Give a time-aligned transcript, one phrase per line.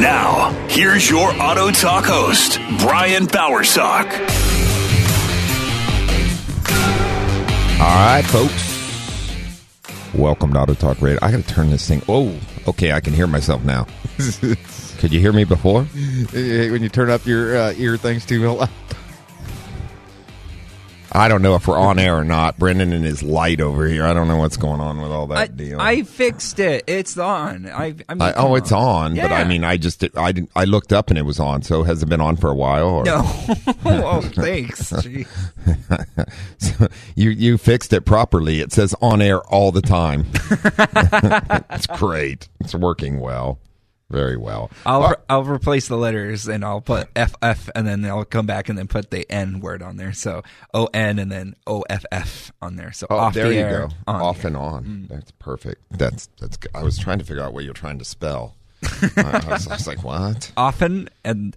[0.00, 4.10] Now, here's your Auto Talk host, Brian Bowersock.
[7.78, 10.14] All right, folks.
[10.14, 11.18] Welcome to Auto Talk Radio.
[11.20, 12.00] I got to turn this thing.
[12.08, 12.34] Oh,
[12.66, 12.92] okay.
[12.92, 13.86] I can hear myself now.
[15.00, 15.82] Could you hear me before?
[15.82, 18.70] when you turn up your uh, ear things too loud.
[21.12, 22.58] I don't know if we're on air or not.
[22.58, 24.04] Brendan and his light over here.
[24.04, 25.80] I don't know what's going on with all that I, deal.
[25.80, 26.84] I fixed it.
[26.86, 27.66] It's on.
[27.66, 30.64] I, I mean, I- oh, it's on, but I mean, I just I didn't, I
[30.64, 31.62] looked up and it was on.
[31.62, 32.88] So has it been on for a while?
[32.88, 33.04] Or?
[33.04, 33.22] no.
[33.84, 34.92] oh, thanks.
[36.58, 38.60] So you you fixed it properly.
[38.60, 40.26] It says on air all the time.
[41.70, 42.48] it's great.
[42.60, 43.58] It's working well,
[44.10, 44.70] very well.
[44.84, 48.68] I'll Uh, I'll replace the letters and I'll put FF and then I'll come back
[48.68, 50.12] and then put the N word on there.
[50.12, 50.42] So
[50.74, 52.92] O N and then O F F on there.
[52.92, 54.12] So Oh, off there the you air, go.
[54.12, 54.62] Off and air.
[54.62, 55.06] on.
[55.08, 55.82] That's perfect.
[55.90, 56.56] That's that's.
[56.56, 56.70] Good.
[56.74, 58.56] I was trying to figure out what you're trying to spell.
[59.16, 60.52] I, I was, I was like, what?
[60.56, 61.56] Often and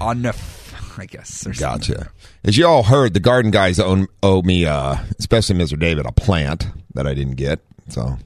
[0.00, 1.30] on I guess.
[1.32, 1.58] something.
[1.60, 2.10] Gotcha.
[2.44, 5.78] As you all heard, the garden guys own, owe me, uh, especially Mr.
[5.78, 7.60] David, a plant that I didn't get.
[7.88, 8.18] So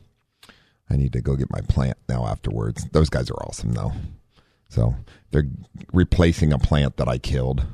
[0.90, 2.86] I need to go get my plant now afterwards.
[2.92, 3.92] Those guys are awesome, though.
[4.68, 4.94] So
[5.30, 5.48] they're
[5.92, 7.64] replacing a plant that I killed.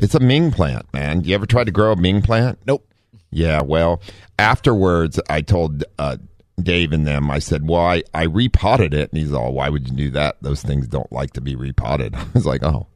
[0.00, 1.24] It's a Ming plant, man.
[1.24, 2.58] You ever tried to grow a Ming plant?
[2.66, 2.86] Nope.
[3.30, 4.00] Yeah, well,
[4.38, 6.18] afterwards, I told uh,
[6.62, 9.10] Dave and them, I said, well, I, I repotted it.
[9.10, 10.36] And he's all, why would you do that?
[10.40, 12.14] Those things don't like to be repotted.
[12.16, 12.86] I was like, oh.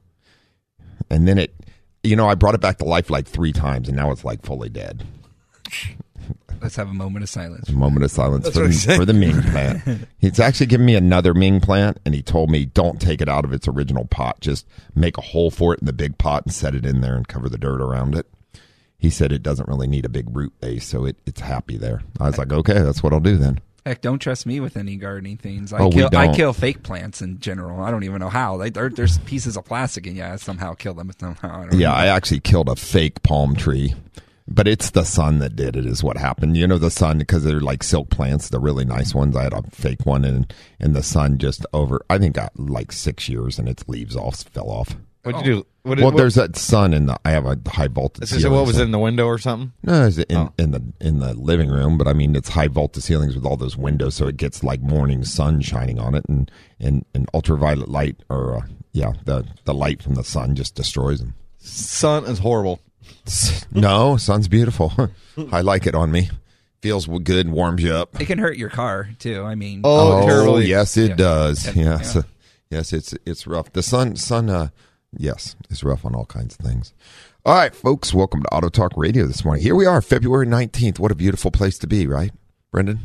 [1.11, 1.55] And then it,
[2.03, 4.45] you know, I brought it back to life like three times, and now it's like
[4.45, 5.05] fully dead.
[6.61, 7.69] Let's have a moment of silence.
[7.69, 10.09] A moment of silence for the, for the Ming plant.
[10.19, 13.45] He's actually given me another Ming plant, and he told me don't take it out
[13.45, 14.41] of its original pot.
[14.41, 17.15] Just make a hole for it in the big pot and set it in there
[17.17, 18.27] and cover the dirt around it.
[18.99, 22.03] He said it doesn't really need a big root base, so it, it's happy there.
[22.19, 23.61] I was like, okay, that's what I'll do then.
[23.87, 25.73] Heck, don't trust me with any gardening things.
[25.73, 27.81] I Oh, kill I kill fake plants in general.
[27.81, 28.57] I don't even know how.
[28.69, 31.69] There, there's pieces of plastic and yeah, I somehow kill them somehow.
[31.73, 31.95] I Yeah, know.
[31.95, 33.95] I actually killed a fake palm tree,
[34.49, 35.87] but it's the sun that did it.
[35.87, 36.57] Is what happened.
[36.57, 39.37] You know, the sun because they're like silk plants, the really nice ones.
[39.37, 42.01] I had a fake one, and and the sun just over.
[42.11, 44.97] I think got like six years, and its leaves all fell off.
[45.25, 45.67] What'd you do?
[45.83, 47.19] What did, well, what, there's that sun in the.
[47.25, 48.29] I have a high voltage.
[48.29, 49.73] ceiling, what was so- it in the window or something?
[49.83, 50.53] No, it's in Oh.
[50.59, 53.57] in the in the living room, but I mean it's high voltage ceilings with all
[53.57, 56.51] those windows, so it gets like morning sun shining on it, and
[56.81, 58.61] and, and ultraviolet light, or uh,
[58.93, 61.35] yeah, the the light from the sun just destroys them.
[61.59, 62.81] Sun is horrible.
[63.73, 64.93] No, sun's beautiful.
[65.53, 66.31] I like it on me.
[66.81, 68.21] Feels good and warms you up.
[68.21, 69.43] It can hurt your car too.
[69.43, 70.67] I mean, Oh, terribly.
[70.67, 71.17] yes, it Yeah.
[71.17, 71.67] does.
[71.67, 71.73] Yeah.
[71.99, 72.23] Yes, Yeah.
[72.71, 73.73] yes, it's it's rough.
[73.73, 74.69] The sun, sun, uh,
[75.17, 76.93] yes, it's rough on all kinds of things.
[77.45, 79.63] All right, folks, welcome to Auto Talk Radio this morning.
[79.63, 80.99] Here we are, February nineteenth.
[81.01, 82.33] What a beautiful place to be, right,
[82.71, 83.01] Brendan?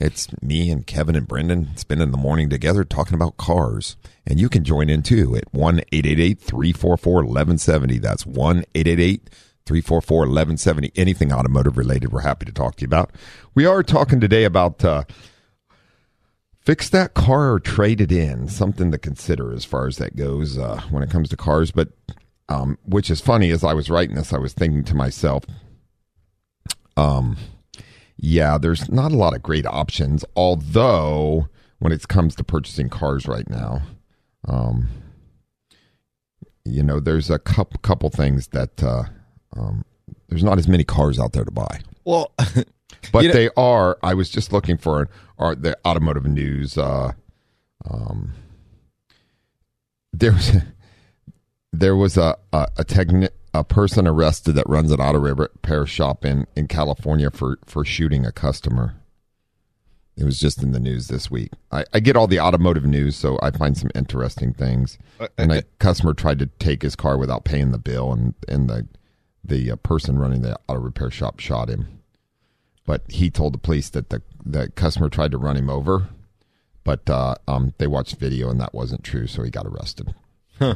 [0.00, 3.96] It's me and Kevin and Brendan spending the morning together talking about cars.
[4.24, 7.98] And you can join in too at 1 344 1170.
[7.98, 10.92] That's 1 344 1170.
[10.94, 13.10] Anything automotive related, we're happy to talk to you about.
[13.56, 15.02] We are talking today about uh,
[16.60, 18.46] fix that car or trade it in.
[18.46, 21.72] Something to consider as far as that goes uh, when it comes to cars.
[21.72, 21.88] But
[22.48, 25.44] um, which is funny, as I was writing this, I was thinking to myself,
[26.96, 27.36] um,
[28.18, 30.24] yeah, there's not a lot of great options.
[30.36, 31.48] Although,
[31.78, 33.82] when it comes to purchasing cars right now,
[34.46, 34.88] um,
[36.64, 39.04] you know, there's a couple couple things that uh,
[39.56, 39.84] um,
[40.28, 42.32] there's not as many cars out there to buy, Well,
[43.12, 43.98] but You know- they are.
[44.02, 46.76] I was just looking for are the automotive news.
[46.76, 47.12] Uh,
[47.88, 48.32] um,
[50.12, 50.56] there was
[51.72, 56.24] there was a a, a, techni- a person arrested that runs an auto repair shop
[56.24, 58.94] in, in California for, for shooting a customer.
[60.16, 61.50] It was just in the news this week.
[61.72, 64.96] I, I get all the automotive news, so I find some interesting things.
[65.36, 68.86] And a customer tried to take his car without paying the bill, and, and the
[69.44, 72.00] the uh, person running the auto repair shop shot him.
[72.84, 76.08] But he told the police that the the customer tried to run him over,
[76.84, 80.14] but uh, um, they watched video and that wasn't true, so he got arrested.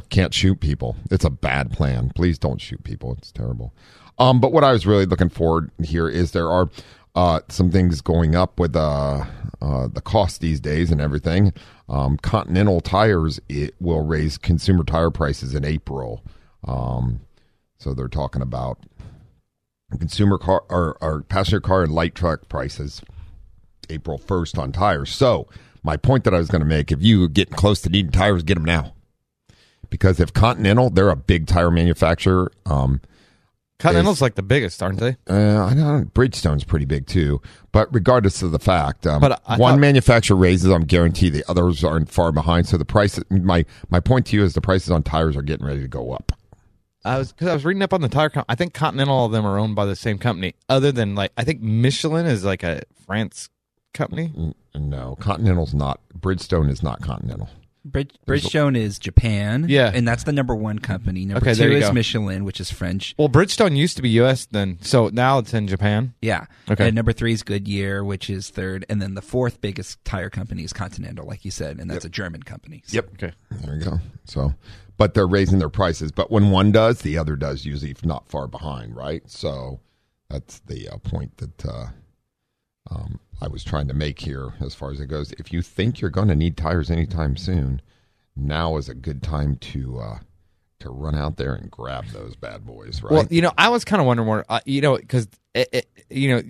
[0.09, 0.95] Can't shoot people.
[1.11, 2.11] It's a bad plan.
[2.15, 3.13] Please don't shoot people.
[3.17, 3.73] It's terrible.
[4.17, 6.69] Um, but what I was really looking forward here is there are
[7.15, 9.25] uh, some things going up with uh,
[9.61, 11.53] uh, the cost these days and everything.
[11.89, 16.23] Um, Continental Tires it will raise consumer tire prices in April.
[16.65, 17.21] Um,
[17.77, 18.79] so they're talking about
[19.99, 23.01] consumer car or, or passenger car and light truck prices
[23.89, 25.11] April 1st on tires.
[25.11, 25.47] So
[25.83, 28.43] my point that I was going to make, if you get close to needing tires,
[28.43, 28.93] get them now.
[29.93, 32.51] Because if Continental, they're a big tire manufacturer.
[32.65, 32.99] Um,
[33.77, 35.17] Continental's like the biggest, aren't they?
[35.29, 37.43] uh, I know Bridgestone's pretty big too.
[37.71, 41.43] But regardless of the fact, um, But I one thought- manufacturer raises, I'm guaranteed the
[41.47, 42.67] others aren't far behind.
[42.67, 45.67] So the price, my my point to you is the prices on tires are getting
[45.67, 46.31] ready to go up.
[47.05, 48.29] I was because I was reading up on the tire.
[48.29, 50.55] Com- I think Continental, all of them are owned by the same company.
[50.69, 53.49] Other than like, I think Michelin is like a France
[53.93, 54.55] company.
[54.73, 55.99] No, Continental's not.
[56.19, 57.47] Bridgestone is not Continental.
[57.85, 59.65] Bridge, Bridgestone is Japan.
[59.67, 59.91] Yeah.
[59.93, 61.25] And that's the number one company.
[61.25, 61.91] Number Okay, two there you is go.
[61.93, 63.13] Michelin, which is French.
[63.17, 64.45] Well, Bridgestone used to be U.S.
[64.45, 66.13] then, so now it's in Japan.
[66.21, 66.45] Yeah.
[66.71, 66.87] Okay.
[66.87, 68.85] And number three is Goodyear, which is third.
[68.89, 72.09] And then the fourth biggest tire company is Continental, like you said, and that's a
[72.09, 72.83] German company.
[72.85, 73.33] So- Okay.
[73.51, 73.99] There you go.
[74.25, 74.53] So,
[74.97, 76.11] but they're raising their prices.
[76.11, 77.65] But when one does, the other does.
[77.65, 79.29] Usually, if not far behind, right?
[79.29, 79.81] So,
[80.29, 81.87] that's the uh, point that uh,
[82.91, 85.31] um, I was trying to make here, as far as it goes.
[85.33, 87.81] If you think you're going to need tires anytime soon,
[88.35, 90.19] now is a good time to uh,
[90.79, 93.11] to run out there and grab those bad boys, right?
[93.11, 95.27] Well, you know, I was kind of wondering more, uh, you know, because
[96.09, 96.41] you know,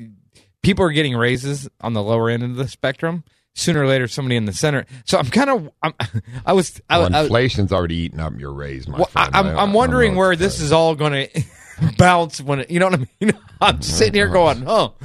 [0.61, 3.23] people are getting raises on the lower end of the spectrum.
[3.55, 4.87] Sooner or later, somebody in the center.
[5.05, 5.93] So I'm kind of, I'm,
[6.45, 9.35] I was, I, Well, I, inflation's already eating up your raise, my well, I, friend.
[9.35, 11.43] I'm, I- I I'm wondering where this is all going to
[11.99, 13.33] bounce when it, you know what I mean?
[13.61, 14.95] I'm sitting here going, oh,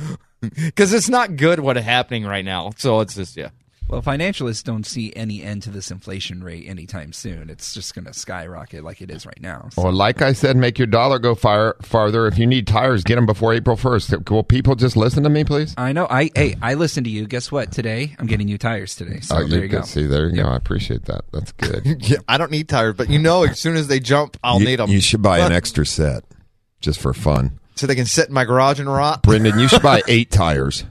[0.56, 2.70] because it's not good what is happening right now.
[2.76, 3.50] So it's just, yeah.
[3.88, 7.48] Well, financialists don't see any end to this inflation rate anytime soon.
[7.48, 9.70] It's just going to skyrocket like it is right now.
[9.72, 12.26] So- Well, like I said, make your dollar go far, farther.
[12.26, 14.28] If you need tires, get them before April 1st.
[14.30, 15.72] Will people just listen to me, please?
[15.78, 16.06] I know.
[16.10, 17.26] I hey, I listened to you.
[17.26, 17.72] Guess what?
[17.72, 19.20] Today I'm getting new tires today.
[19.20, 19.82] So Oh, there you could go.
[19.86, 20.44] See, there you Yep.
[20.44, 20.50] go.
[20.52, 21.22] I appreciate that.
[21.32, 21.86] That's good.
[22.10, 24.66] Yeah, I don't need tires, but you know, as soon as they jump, I'll you,
[24.66, 24.90] need them.
[24.90, 26.24] You should buy an extra set
[26.80, 27.58] just for fun.
[27.78, 29.22] So they can sit in my garage and rot.
[29.22, 30.84] Brendan, you should buy eight tires.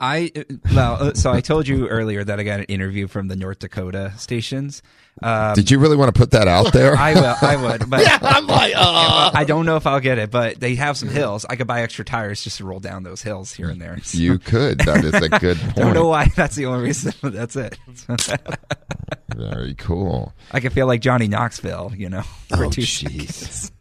[0.00, 0.30] I
[0.72, 3.58] well, uh, so I told you earlier that I got an interview from the North
[3.58, 4.80] Dakota stations.
[5.20, 6.96] Um, Did you really want to put that out there?
[6.96, 7.34] I will.
[7.42, 9.32] I would, but I'm like, uh.
[9.34, 10.30] I don't know if I'll get it.
[10.30, 11.44] But they have some hills.
[11.50, 13.98] I could buy extra tires just to roll down those hills here and there.
[14.04, 14.78] So, you could.
[14.78, 15.74] That is a good point.
[15.74, 16.26] don't know why.
[16.36, 17.12] That's the only reason.
[17.20, 17.76] But that's it.
[19.34, 20.32] Very cool.
[20.52, 22.22] I could feel like Johnny Knoxville, you know,
[22.56, 23.72] for Oh, two jeez.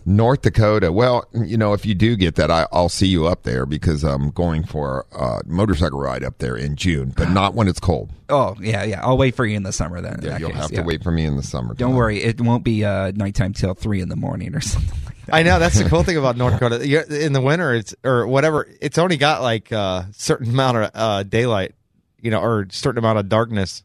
[0.00, 0.16] Seconds.
[0.16, 0.92] North Dakota.
[0.92, 4.02] Well, you know, if you do get that, I, I'll see you up there because
[4.04, 8.10] I'm going for a motorcycle ride up there in June, but not when it's cold.
[8.28, 9.00] Oh yeah, yeah.
[9.04, 10.20] I'll wait for you in the summer then.
[10.22, 10.80] Yeah, you'll case, have yeah.
[10.82, 11.74] to wait for me in the summer.
[11.74, 15.26] Don't worry, it won't be uh, nighttime till three in the morning or something like
[15.26, 15.34] that.
[15.34, 16.86] I know that's the cool thing about North Dakota.
[16.86, 20.90] You- In the winter, it's or whatever, it's only got like a certain amount of
[20.94, 21.74] uh, daylight,
[22.20, 23.82] you know, or certain amount of darkness.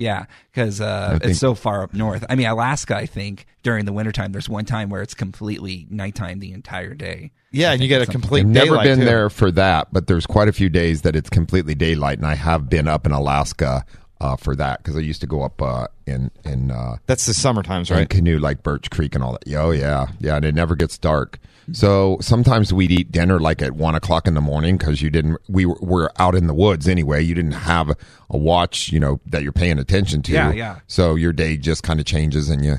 [0.00, 2.24] Yeah, because uh, it's so far up north.
[2.30, 2.96] I mean, Alaska.
[2.96, 7.32] I think during the wintertime, there's one time where it's completely nighttime the entire day.
[7.50, 9.04] Yeah, and you get a complete I've never been too.
[9.04, 12.34] there for that, but there's quite a few days that it's completely daylight, and I
[12.34, 13.84] have been up in Alaska
[14.20, 17.34] uh, for that because I used to go up uh, in in uh, That's the
[17.34, 18.08] summer times, right?
[18.08, 19.54] canoe like Birch Creek and all that.
[19.56, 21.38] Oh yeah, yeah, and it never gets dark.
[21.72, 25.38] So sometimes we'd eat dinner like at one o'clock in the morning because you didn't.
[25.48, 27.22] We were, were out in the woods anyway.
[27.22, 27.90] You didn't have
[28.28, 30.32] a watch, you know, that you're paying attention to.
[30.32, 30.80] Yeah, yeah.
[30.88, 32.78] So your day just kind of changes and you, you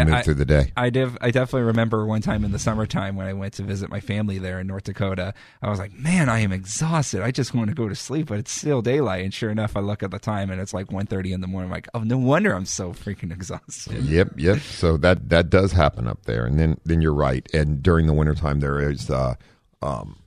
[0.00, 0.72] I- move I- through the day.
[0.76, 3.90] I div- I definitely remember one time in the summertime when I went to visit
[3.90, 5.34] my family there in North Dakota.
[5.60, 7.22] I was like, man, I am exhausted.
[7.22, 9.24] I just want to go to sleep, but it's still daylight.
[9.24, 11.70] And sure enough, I look at the time and it's like 1.30 in the morning.
[11.70, 14.04] I'm like, oh, no wonder I'm so freaking exhausted.
[14.12, 14.58] Yep, yep.
[14.60, 17.46] So that that does happen up there, and then then you're right.
[17.54, 19.34] And during the wintertime, there is uh,
[19.80, 20.18] um,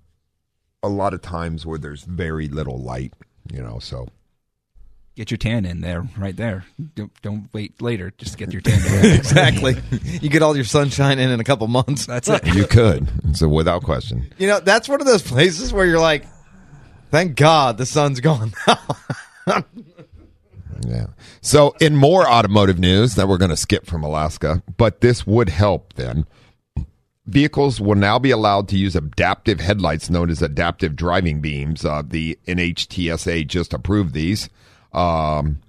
[0.82, 3.14] a lot of times where there's very little light.
[3.52, 4.08] You know, so
[5.16, 6.66] Get your tan in there, right there.
[6.94, 8.12] Don't, don't wait later.
[8.18, 9.14] Just get your tan in.
[9.18, 9.76] exactly.
[10.22, 12.06] you get all your sunshine in in a couple months.
[12.06, 12.46] That's it.
[12.54, 13.08] you could.
[13.38, 14.34] So without question.
[14.38, 16.26] You know, that's one of those places where you're like,
[17.12, 19.64] thank God the sun's gone now.
[20.86, 21.08] Yeah.
[21.42, 25.50] So, in more automotive news that we're going to skip from Alaska, but this would
[25.50, 26.26] help then.
[27.26, 31.86] vehicles will now be allowed to use adaptive headlights known as adaptive driving beams.
[31.86, 34.50] Uh, the NHTSA just approved these.
[34.96, 35.60] Um,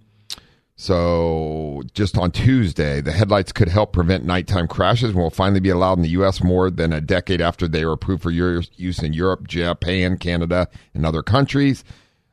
[0.76, 5.71] so just on Tuesday, the headlights could help prevent nighttime crashes and will finally be
[5.71, 6.42] allowed in the U.S.
[6.42, 11.04] more than a decade after they were approved for use in Europe, Japan, Canada, and
[11.04, 11.83] other countries.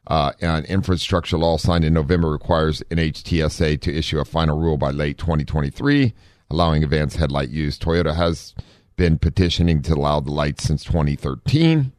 [0.07, 4.91] Uh, and infrastructure law signed in November requires NHTSA to issue a final rule by
[4.91, 6.13] late 2023,
[6.49, 7.79] allowing advanced headlight use.
[7.79, 8.53] Toyota has
[8.97, 11.93] been petitioning to allow the lights since 2013.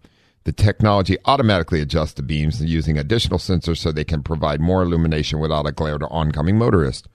[0.45, 5.39] The technology automatically adjusts the beams using additional sensors so they can provide more illumination
[5.41, 7.09] without a glare to oncoming motorists.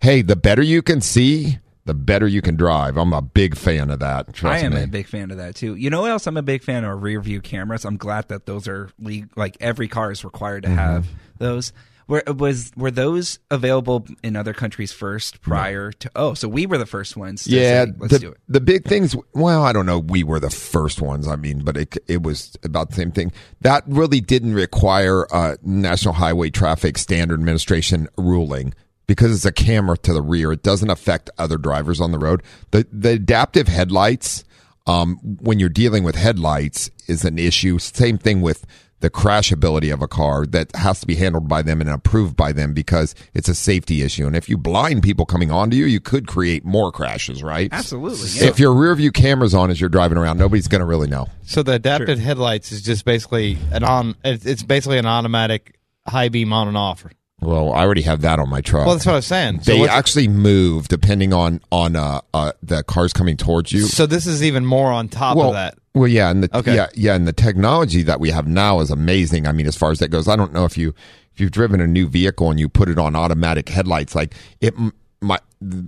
[0.00, 2.96] Hey, the better you can see, the better you can drive.
[2.96, 4.32] I'm a big fan of that.
[4.32, 4.82] Trust I am me.
[4.82, 5.74] a big fan of that too.
[5.76, 7.84] You know what else I'm a big fan of rear view cameras.
[7.84, 8.90] I'm glad that those are
[9.36, 10.78] like every car is required to Mm-hmm.
[10.78, 11.06] have
[11.38, 11.72] those.
[12.10, 16.10] Were was were those available in other countries first prior to?
[16.16, 17.46] Oh, so we were the first ones.
[17.46, 18.38] Yeah, say, let's the, do it.
[18.48, 19.14] the big things.
[19.32, 20.00] Well, I don't know.
[20.00, 21.28] We were the first ones.
[21.28, 23.30] I mean, but it it was about the same thing.
[23.60, 28.74] That really didn't require a National Highway Traffic Standard Administration ruling
[29.06, 30.50] because it's a camera to the rear.
[30.50, 32.42] It doesn't affect other drivers on the road.
[32.72, 34.42] The the adaptive headlights.
[34.86, 37.78] Um, when you're dealing with headlights, is an issue.
[37.78, 38.66] Same thing with
[39.00, 42.52] the crashability of a car that has to be handled by them and approved by
[42.52, 44.26] them because it's a safety issue.
[44.26, 47.68] And if you blind people coming onto you, you could create more crashes, right?
[47.72, 48.48] Absolutely, yeah.
[48.48, 51.28] If your rear view camera's on as you're driving around, nobody's going to really know.
[51.42, 54.14] So the adaptive headlights is just basically an on.
[54.24, 57.04] It's it's basically an automatic high beam on and off.
[57.40, 58.86] Well, I already have that on my truck.
[58.86, 59.62] Well, that's what I was saying.
[59.62, 63.82] So, they what's- actually move depending on on uh, uh, the cars coming towards you.
[63.82, 65.78] so this is even more on top well, of that.
[65.94, 66.74] Well, yeah, and the Okay.
[66.76, 69.46] yeah, yeah, and the technology that we have now is amazing.
[69.48, 70.94] I mean, as far as that goes, I don't know if you
[71.34, 74.74] if you've driven a new vehicle and you put it on automatic headlights, like it.
[75.22, 75.38] My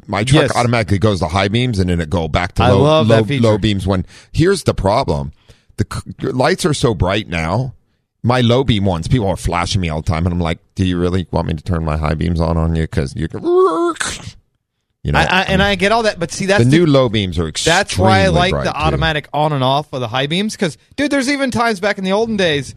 [0.07, 0.57] my truck Yes.
[0.57, 3.87] automatically goes to high beams and then it go back to low low, low beams.
[3.87, 5.33] When here's the problem,
[5.79, 5.87] the
[6.33, 7.75] lights are so bright now.
[8.25, 10.85] My low beam ones, people are flashing me all the time, and I'm like, "Do
[10.85, 12.83] you really want me to turn my high beams on on you?
[12.83, 13.41] Because you, can,
[15.03, 16.87] you know." I, I, and I get all that, but see that's the the- new
[16.87, 18.69] low beams are extremely That's why I like the too.
[18.77, 22.05] automatic on and off of the high beams because, dude, there's even times back in
[22.05, 22.75] the olden days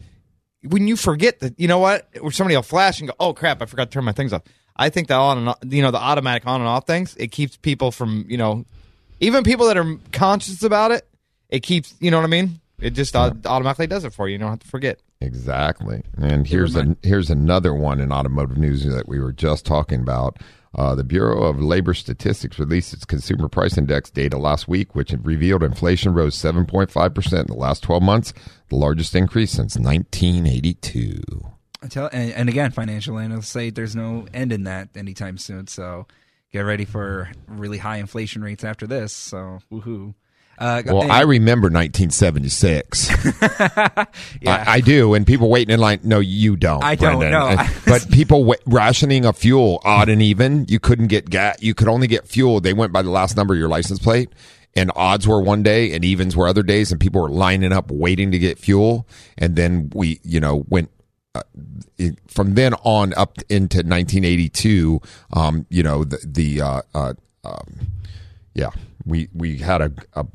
[0.62, 3.62] when you forget that, you know what, where somebody will flash and go, oh crap,
[3.62, 4.42] I forgot to turn my things off.
[4.76, 7.28] I think the on and off, you know, the automatic on and off things, it
[7.28, 8.64] keeps people from, you know,
[9.20, 11.08] even people that are conscious about it,
[11.48, 12.60] it keeps, you know what I mean?
[12.80, 14.32] It just au- automatically does it for you.
[14.32, 14.98] You don't have to forget.
[15.20, 16.02] Exactly.
[16.18, 20.38] And here's a, here's another one in automotive news that we were just talking about.
[20.76, 25.12] Uh, the Bureau of Labor Statistics released its consumer price index data last week, which
[25.22, 28.34] revealed inflation rose 7.5% in the last 12 months,
[28.68, 31.22] the largest increase since 1982.
[31.82, 35.66] I tell, and, and again, financial analysts say there's no end in that anytime soon.
[35.66, 36.06] So
[36.52, 39.14] get ready for really high inflation rates after this.
[39.14, 40.14] So woohoo!
[40.58, 43.10] Uh, Well, and- I remember 1976.
[43.50, 44.06] I,
[44.46, 46.00] I do, and people waiting in line.
[46.02, 46.82] No, you don't.
[46.82, 47.56] I don't, know.
[47.86, 50.66] But people wa- rationing of fuel, odd and even.
[50.68, 51.56] You couldn't get gas.
[51.60, 52.60] You could only get fuel.
[52.60, 54.30] They went by the last number of your license plate,
[54.74, 57.90] and odds were one day, and evens were other days, and people were lining up
[57.90, 59.06] waiting to get fuel.
[59.38, 60.90] And then we, you know, went
[61.34, 61.42] uh,
[61.98, 65.00] it, from then on up into 1982.
[65.32, 67.78] Um, you know, the the uh, uh, um,
[68.56, 68.70] yeah,
[69.04, 70.26] we we had a, a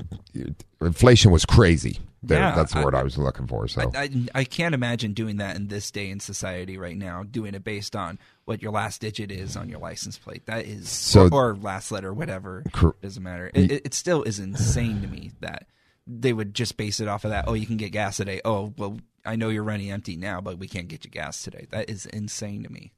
[0.80, 1.98] inflation was crazy.
[2.24, 3.66] There, Yeah, that's the I- word I was looking for.
[3.66, 7.24] So I, I, I can't imagine doing that in this day in society right now,
[7.24, 10.46] doing it based on what your last digit is on your license plate.
[10.46, 12.62] That is, So- or, or last letter, whatever.
[12.72, 13.50] Cor- doesn't matter.
[13.54, 15.66] It, it, it still is insane to me that
[16.06, 17.46] they would just base it off of that.
[17.48, 18.40] Oh, you can get gas today.
[18.44, 21.66] Oh, well, I know you're running empty now, but we can't get you gas today.
[21.70, 22.92] That is insane to me.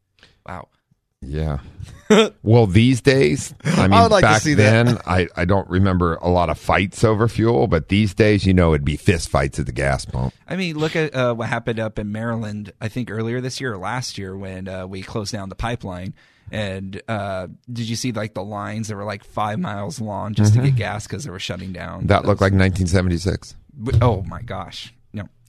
[0.47, 0.69] Wow.
[1.27, 1.59] Yeah.
[2.43, 6.51] well, these days, I mean, would like back then, I I don't remember a lot
[6.51, 9.73] of fights over fuel, but these days, you know, it'd be fist fights at the
[9.73, 10.35] gas pump.
[10.47, 12.73] I mean, look at uh, what happened up in Maryland.
[12.81, 16.15] I think earlier this year or last year when uh, we closed down the pipeline.
[16.51, 20.55] And uh, did you see like the lines that were like five miles long just
[20.55, 22.01] to get gas because they were shutting down?
[22.01, 22.09] Mm-hmm.
[22.09, 23.57] That looked like 1976.
[24.03, 24.95] Oh my gosh!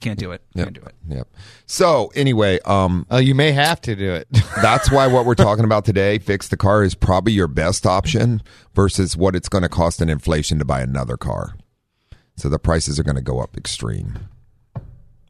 [0.05, 0.41] No, can't do it.
[0.53, 0.65] Yep.
[0.65, 0.95] Can't do it.
[1.07, 1.27] Yep.
[1.65, 4.27] So anyway, um, Oh, you may have to do it.
[4.61, 8.41] that's why what we're talking about today, fix the car, is probably your best option
[8.73, 11.55] versus what it's going to cost in inflation to buy another car.
[12.37, 14.19] So the prices are going to go up extreme,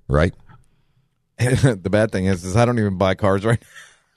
[0.08, 0.34] right?
[1.38, 3.62] the bad thing is, is I don't even buy cars right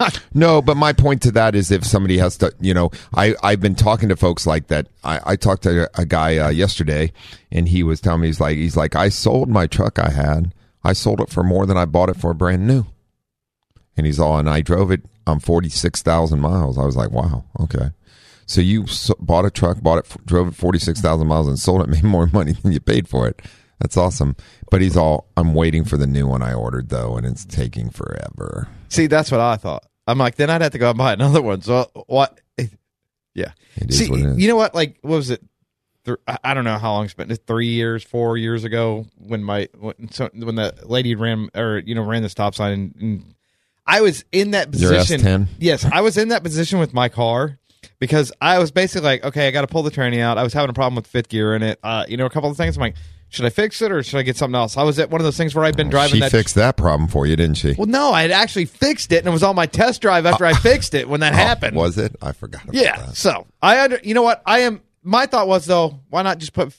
[0.34, 3.60] No, but my point to that is if somebody has to, you know, I, I've
[3.60, 4.86] been talking to folks like that.
[5.02, 7.12] I, I talked to a guy uh, yesterday
[7.50, 10.54] and he was telling me, he's like, he's like, I sold my truck I had.
[10.84, 12.86] I sold it for more than I bought it for brand new.
[13.96, 16.78] And he's all, and I drove it on 46,000 miles.
[16.78, 17.90] I was like, wow, okay.
[18.46, 18.86] So you
[19.18, 22.02] bought a truck, bought it, drove it forty six thousand miles, and sold it, made
[22.02, 23.42] more money than you paid for it.
[23.80, 24.36] That's awesome.
[24.70, 27.90] But he's all, I'm waiting for the new one I ordered though, and it's taking
[27.90, 28.68] forever.
[28.88, 29.84] See, that's what I thought.
[30.06, 31.62] I'm like, then I'd have to go and buy another one.
[31.62, 32.40] So what?
[33.34, 33.52] Yeah.
[33.76, 34.38] It See, what it is.
[34.38, 34.74] you know what?
[34.74, 35.40] Like, what was it?
[36.42, 37.28] I don't know how long it's been.
[37.46, 41.94] Three years, four years ago, when my when, so, when the lady ran or you
[41.94, 43.34] know ran the stop sign, and, and
[43.86, 45.20] I was in that Your position.
[45.20, 45.48] S10?
[45.60, 47.58] Yes, I was in that position with my car
[48.00, 50.36] because I was basically like, okay, I got to pull the tranny out.
[50.36, 51.78] I was having a problem with fifth gear in it.
[51.82, 52.76] Uh, you know, a couple of things.
[52.76, 52.96] I'm like,
[53.30, 54.76] should I fix it or should I get something else?
[54.76, 56.30] I was at one of those things where I've been driving she that.
[56.32, 57.74] fixed that problem for you, didn't she?
[57.76, 60.44] well, no, I had actually fixed it, and it was on my test drive after
[60.46, 61.76] I fixed it when that Oh, happened.
[61.76, 62.16] Was it?
[62.22, 62.64] I forgot.
[62.64, 62.96] About Yeah.
[62.96, 63.16] that.
[63.16, 64.80] So I under, you know what I am.
[65.02, 66.74] My thought was though, why not just put?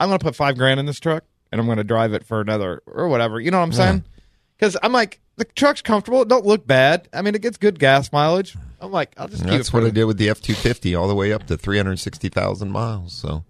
[0.00, 2.24] I'm going to put five grand in this truck, and I'm going to drive it
[2.24, 3.40] for another or whatever.
[3.40, 4.04] You know what I'm saying?
[4.56, 6.22] Because I'm like the truck's comfortable.
[6.22, 7.08] It don't look bad.
[7.12, 8.56] I mean, it gets good gas mileage.
[8.80, 11.08] I'm like, I'll just keep That's what I did with the F two fifty, all
[11.08, 13.12] the way up to three hundred sixty thousand miles.
[13.12, 13.44] So,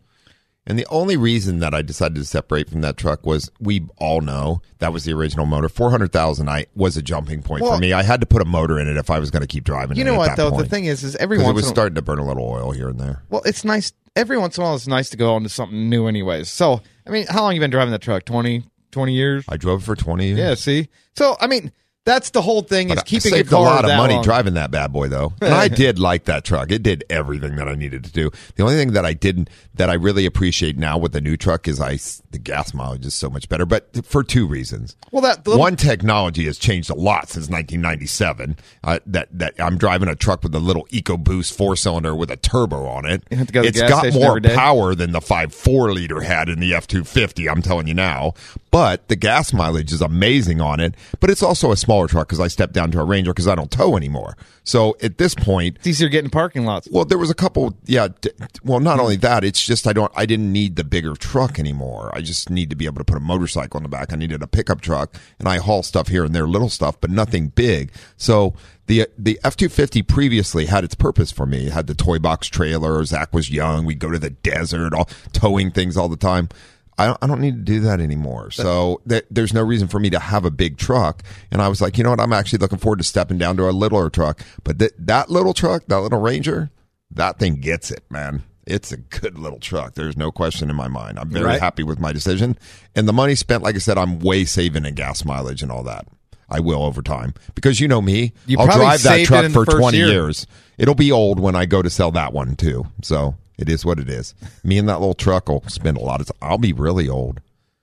[0.68, 4.20] and the only reason that I decided to separate from that truck was we all
[4.20, 5.68] know that was the original motor.
[5.68, 7.92] Four hundred thousand, I was a jumping point Well- for me.
[7.92, 9.96] I had to put a motor in it if I was going to keep driving.
[9.96, 10.50] You know at what though?
[10.50, 12.70] The thing is, is every once it was in starting to burn a little oil
[12.70, 13.22] here and there.
[13.30, 13.92] well, it's nice.
[14.14, 16.48] Every once in a while, it's nice to go on to something new, anyways.
[16.48, 18.24] So, I mean, how long you been driving that truck?
[18.24, 19.44] 20, 20 years?
[19.48, 20.38] I drove it for twenty years.
[20.38, 20.54] Yeah.
[20.54, 21.72] See, so I mean,
[22.08, 24.14] that's the whole thing is But I keeping saved your car a lot of money
[24.14, 24.24] long.
[24.24, 25.32] driving that bad boy though.
[25.40, 26.70] And i did like that truck.
[26.72, 28.30] It did everything that i needed to do.
[28.56, 31.68] The only thing that i didn't that i really appreciate now with the new truck
[31.68, 31.98] is I
[32.30, 34.96] the gas mileage is so much better but for two reasons.
[35.12, 39.76] Well, that little- one technology has changed a lot since 1997 uh, that that i'm
[39.78, 43.22] driving a truck with a little ecoboost four cylinder with a turbo on it.
[43.30, 46.60] You have to go It's got more power than the five four liter had in
[46.60, 48.32] the f-250 i'm telling you now
[48.70, 52.40] but the gas mileage is amazing on it but it's also a smaller truck because
[52.40, 55.76] i stepped down to a ranger because i don't tow anymore so at this point
[55.78, 56.86] it's easier getting parking lots.
[56.90, 57.74] well, there was a couple.
[57.86, 58.08] Yeah.
[58.20, 58.28] d-
[58.62, 60.12] Well, not only that, it's just I don't.
[60.14, 62.10] I didn't need the bigger truck anymore.
[62.12, 64.12] I just need to be able to put a motorcycle in the back.
[64.12, 67.08] I needed a pickup truck, and I haul stuff here and there, little stuff, but
[67.08, 67.92] nothing big.
[68.18, 68.52] So
[68.88, 71.68] the the F two fifty previously had its purpose for me.
[71.68, 73.02] It had the toy box trailer.
[73.06, 73.86] Zach was young.
[73.86, 76.50] We'd go to the desert, all towing things all the time.
[76.98, 78.50] I don't, I don't need to do that anymore.
[78.50, 81.22] So th- there's no reason for me to have a big truck.
[81.50, 82.20] And I was like, you know what?
[82.20, 84.40] I'm actually looking forward to stepping down to a littler truck.
[84.64, 86.70] But th- that little truck, that little Ranger,
[87.12, 88.42] that thing gets it, man.
[88.66, 89.94] It's a good little truck.
[89.94, 91.18] There's no question in my mind.
[91.18, 91.60] I'm very Right.
[91.60, 92.58] happy with my decision.
[92.94, 95.84] And the money spent, like I said, I'm way saving in gas mileage and all
[95.84, 96.06] that.
[96.50, 98.32] I will over time because you know me.
[98.46, 100.06] You I'll drive that truck for 20 year.
[100.08, 100.46] years.
[100.78, 102.86] It'll be old when I go to sell that one too.
[103.02, 104.34] So it is what it is.
[104.64, 106.36] Me and that little truck will spend a lot of time.
[106.40, 107.40] I'll be really old.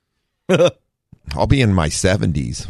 [0.49, 2.67] I'll be in my 70s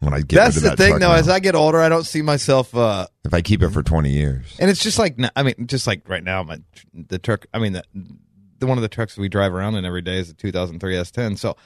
[0.00, 1.08] when I get That's the that thing, though.
[1.08, 1.12] now.
[1.14, 2.74] As I get older, I don't see myself.
[2.76, 4.56] uh if I keep it for 20 years.
[4.58, 6.60] And it's just like, I mean, just like right now, my
[6.94, 7.46] the truck.
[7.52, 7.82] I mean, the,
[8.58, 11.38] the one of the trucks we drive around in every day is a 2003 S10.
[11.38, 11.56] So,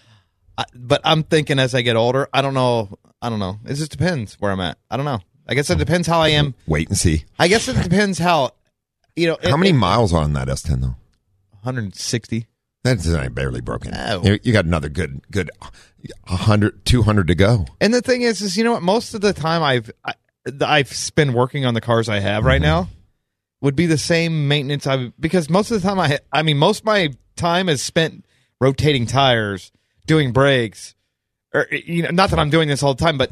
[0.56, 2.96] I, but I'm thinking as I get older, I don't know.
[3.20, 3.58] I don't know.
[3.64, 4.78] It just depends where I'm at.
[4.90, 5.20] I don't know.
[5.48, 6.54] I guess it depends how I am.
[6.66, 7.24] Wait and see.
[7.38, 8.52] I guess it depends how.
[9.16, 10.96] You know, How it- many it- miles are on that S10 though?
[11.62, 12.46] 160.
[12.84, 13.94] That's barely broken.
[13.94, 14.22] Oh.
[14.42, 15.50] You, got another good, good
[16.26, 17.66] 100, 200 to go.
[17.80, 18.82] And the thing is, is you know what?
[18.82, 20.14] Most of the time I've I,
[20.60, 22.64] I've been working on the cars I have right mm-hmm.
[22.64, 22.88] now
[23.60, 26.80] would be the same maintenance I because most of the time I I mean most
[26.80, 28.24] of my time is spent
[28.60, 29.70] rotating tires,
[30.06, 30.96] doing brakes,
[31.54, 33.30] or you know not that I'm doing this all the time, but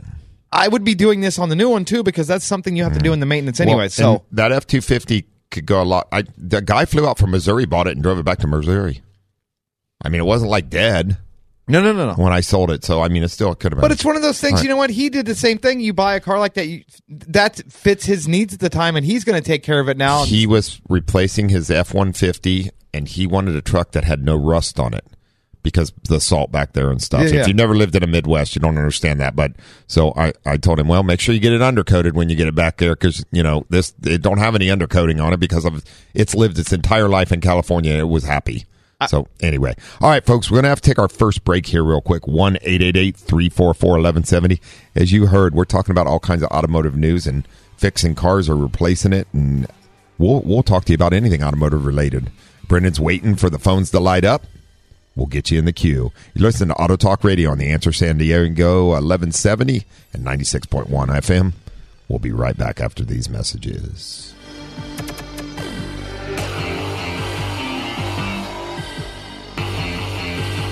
[0.52, 2.94] I would be doing this on the new one too because that's something you have
[2.94, 3.14] to do mm.
[3.14, 3.84] in the maintenance anyway.
[3.84, 6.08] Well, so that F two fifty could go a lot.
[6.12, 9.02] I the guy flew out from Missouri, bought it, and drove it back to Missouri.
[10.02, 11.18] I mean, it wasn't like dead
[11.70, 12.14] no no no no.
[12.14, 13.82] when I sold it, so I mean, it still could have been.
[13.82, 14.54] But it's one of those things.
[14.54, 14.64] Right.
[14.64, 14.90] You know what?
[14.90, 15.78] He did the same thing.
[15.80, 19.06] You buy a car like that, you, that fits his needs at the time, and
[19.06, 20.24] he's going to take care of it now.
[20.24, 24.34] he was replacing his F one fifty, and he wanted a truck that had no
[24.34, 25.04] rust on it
[25.62, 27.22] because the salt back there and stuff.
[27.22, 27.46] Yeah, if yeah.
[27.46, 29.36] you never lived in the Midwest, you don't understand that.
[29.36, 29.52] But
[29.86, 32.46] so I, I told him, well, make sure you get it undercoated when you get
[32.46, 35.64] it back there because you know this it don't have any undercoating on it because
[35.64, 37.92] of it's lived its entire life in California.
[37.92, 38.64] and It was happy.
[39.08, 42.02] So anyway, all right, folks, we're gonna have to take our first break here real
[42.02, 42.26] quick.
[42.26, 44.60] One eight eight eight three four four eleven seventy.
[44.94, 48.56] As you heard, we're talking about all kinds of automotive news and fixing cars or
[48.56, 49.66] replacing it, and
[50.18, 52.30] we'll we'll talk to you about anything automotive related.
[52.68, 54.44] Brendan's waiting for the phones to light up.
[55.16, 56.12] We'll get you in the queue.
[56.34, 61.52] You listen to Auto Talk Radio on the Answer San Diego 1170 and 96.1 FM.
[62.08, 64.34] We'll be right back after these messages.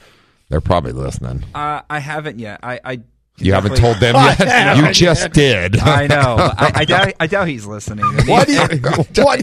[0.48, 1.44] They're probably listening.
[1.54, 2.60] Uh, I haven't yet.
[2.62, 3.00] I, I
[3.36, 4.76] You haven't told them yet.
[4.76, 5.76] you just did.
[5.80, 6.36] I know.
[6.38, 7.12] I, I doubt.
[7.18, 8.04] I doubt he's listening.
[8.26, 8.82] Why do you, even-
[9.16, 9.40] why,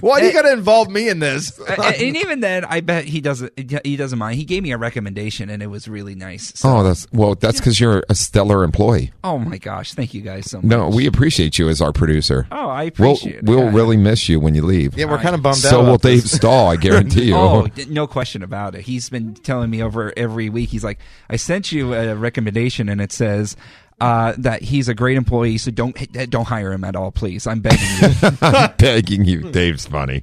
[0.00, 1.58] why do you got to involve me in this?
[1.58, 3.52] and, and even then, I bet he doesn't.
[3.84, 4.36] He doesn't mind.
[4.36, 6.52] He gave me a recommendation, and it was really nice.
[6.58, 7.34] So, Oh, that's well.
[7.34, 9.12] That's because you're a stellar employee.
[9.22, 9.92] oh my gosh!
[9.92, 10.64] Thank you guys so much.
[10.66, 12.46] No, we appreciate you as our producer.
[12.50, 13.44] Oh, I We'll appreciate it.
[13.44, 13.74] we'll Yeah.
[13.74, 14.96] really miss you when you leave.
[14.96, 15.70] Yeah, we're kind of bummed out.
[15.70, 16.22] so will about this.
[16.22, 16.68] Dave Stall.
[16.70, 17.34] I guarantee you.
[17.36, 18.82] Oh, no question about it.
[18.82, 20.70] He's been telling me over every week.
[20.70, 23.56] He's like, I sent you a recommendation, and it says
[24.00, 25.58] uh, that he's a great employee.
[25.58, 25.96] So don't
[26.30, 27.46] don't hire him at all, please.
[27.46, 28.08] I'm begging you.
[28.42, 29.50] I'm begging you.
[29.50, 30.22] Dave's funny.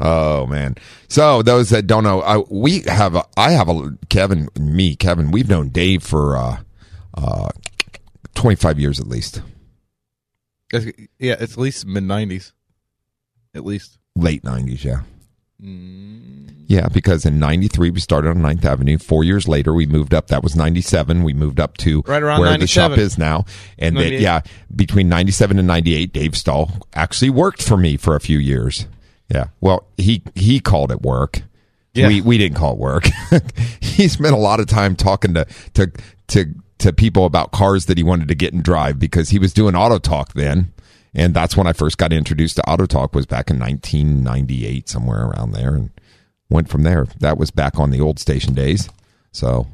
[0.00, 0.74] Oh man.
[1.08, 5.30] So those that don't know, uh, we have a, I have a Kevin, me, Kevin.
[5.30, 6.56] We've known Dave for uh,
[7.14, 7.50] uh,
[8.34, 9.42] 25 years at least.
[10.72, 12.52] It's- yeah, it's at least mid nineties,
[13.54, 13.98] at least.
[14.16, 15.02] Late 90s, yeah.
[15.62, 16.42] Mm.
[16.66, 18.98] Yeah, because in 93 we started on 9th Avenue.
[18.98, 20.28] Four years later we moved up.
[20.28, 21.22] That was 97.
[21.22, 23.44] We moved up to Right around where the shop is now.
[23.78, 24.40] And yeah,
[24.74, 28.86] between 97 and 98, Dave Stall actually worked for me for a few years.
[29.28, 29.48] Yeah.
[29.60, 31.42] Well, he, he called it work.
[31.94, 32.08] Yeah.
[32.08, 33.06] We, we didn't call it work.
[33.80, 35.92] he spent a lot of time talking to, to,
[36.28, 39.52] to, to people about cars that he wanted to get and drive because he was
[39.52, 40.72] doing auto talk then.
[41.14, 45.26] And that's when I first got introduced to Auto Talk was back in 1998, somewhere
[45.26, 45.90] around there, and
[46.48, 47.06] went from there.
[47.20, 48.88] That was back on the old station days.
[49.30, 49.66] So,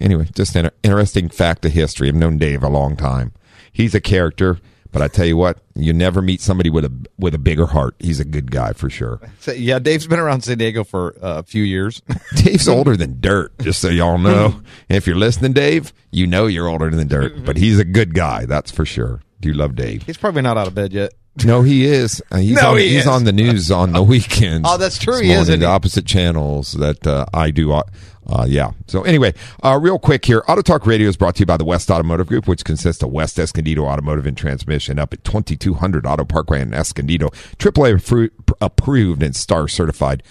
[0.00, 2.08] anyway, just an interesting fact of history.
[2.08, 3.32] I've known Dave a long time.
[3.72, 4.60] He's a character,
[4.92, 7.96] but I tell you what, you never meet somebody with a with a bigger heart.
[7.98, 9.20] He's a good guy for sure.
[9.40, 12.02] So, yeah, Dave's been around San Diego for uh, a few years.
[12.36, 14.62] Dave's older than dirt, just so y'all know.
[14.88, 18.46] if you're listening, Dave, you know you're older than dirt, but he's a good guy,
[18.46, 19.22] that's for sure.
[19.40, 20.02] Do you love Dave?
[20.04, 21.12] He's probably not out of bed yet.
[21.44, 22.22] No, he is.
[22.30, 23.06] Uh, he's No, on, he he's is.
[23.08, 24.68] on the news on the weekends.
[24.70, 25.14] Oh, that's true.
[25.14, 25.72] This He is, morning, isn't the he?
[25.72, 27.72] opposite channels that uh, I do.
[27.72, 27.82] Uh,
[28.28, 28.70] uh, yeah.
[28.86, 31.64] So anyway, uh, real quick here, Auto Talk Radio is brought to you by the
[31.64, 36.24] West Automotive Group, which consists of West Escondido Automotive and Transmission up at 2200 Auto
[36.24, 40.22] Parkway in Escondido, AAA appro- approved and star certified.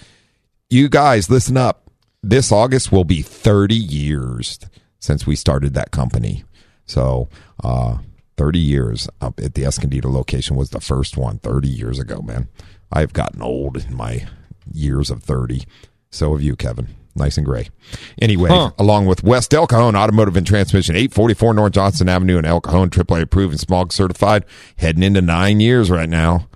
[0.70, 1.90] You guys, listen up.
[2.22, 4.58] This August will be 30 years
[4.98, 6.44] since we started that company.
[6.86, 7.28] So,
[7.62, 7.98] uh,
[8.36, 12.48] 30 years up at the Escondido location was the first one 30 years ago, man.
[12.92, 14.26] I have gotten old in my
[14.72, 15.64] years of 30.
[16.10, 16.88] So have you, Kevin.
[17.16, 17.68] Nice and gray.
[18.20, 22.60] Anyway, along with West El Cajon Automotive and Transmission, 844 North Johnson Avenue in El
[22.60, 24.44] Cajon, AAA approved and smog certified,
[24.76, 26.48] heading into nine years right now.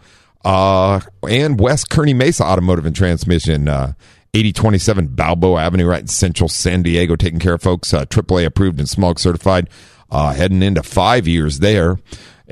[0.45, 3.93] Uh, and West Kearny Mesa Automotive and Transmission, uh,
[4.35, 8.81] 8027 Balboa Avenue, right in central San Diego, taking care of folks, uh, AAA approved
[8.81, 9.69] and smog certified,
[10.11, 11.99] uh, heading into five years there.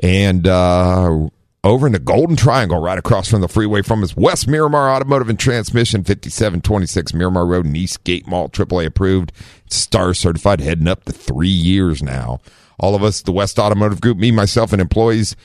[0.01, 1.29] And, uh,
[1.63, 5.27] over in the Golden Triangle, right across from the freeway from us, West Miramar Automotive
[5.27, 9.31] and Transmission, 5726 Miramar Road in Eastgate Mall, AAA approved,
[9.69, 12.39] star certified, heading up to three years now.
[12.79, 15.35] All of us, the West Automotive Group, me, myself, and employees,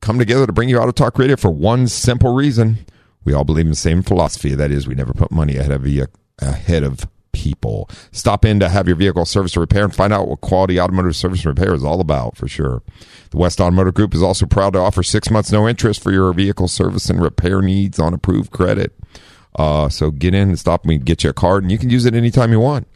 [0.00, 2.84] come together to bring you Auto Talk Radio for one simple reason.
[3.24, 4.54] We all believe in the same philosophy.
[4.54, 5.86] That is, we never put money ahead of
[6.40, 7.06] ahead of
[7.40, 7.88] people.
[8.12, 11.16] Stop in to have your vehicle service or repair and find out what quality automotive
[11.16, 12.82] service and repair is all about for sure.
[13.30, 16.30] The West Automotive Group is also proud to offer six months no interest for your
[16.34, 18.92] vehicle service and repair needs on approved credit.
[19.56, 20.82] Uh, so get in and stop.
[20.84, 22.86] Can get you a card and you can use it anytime you want.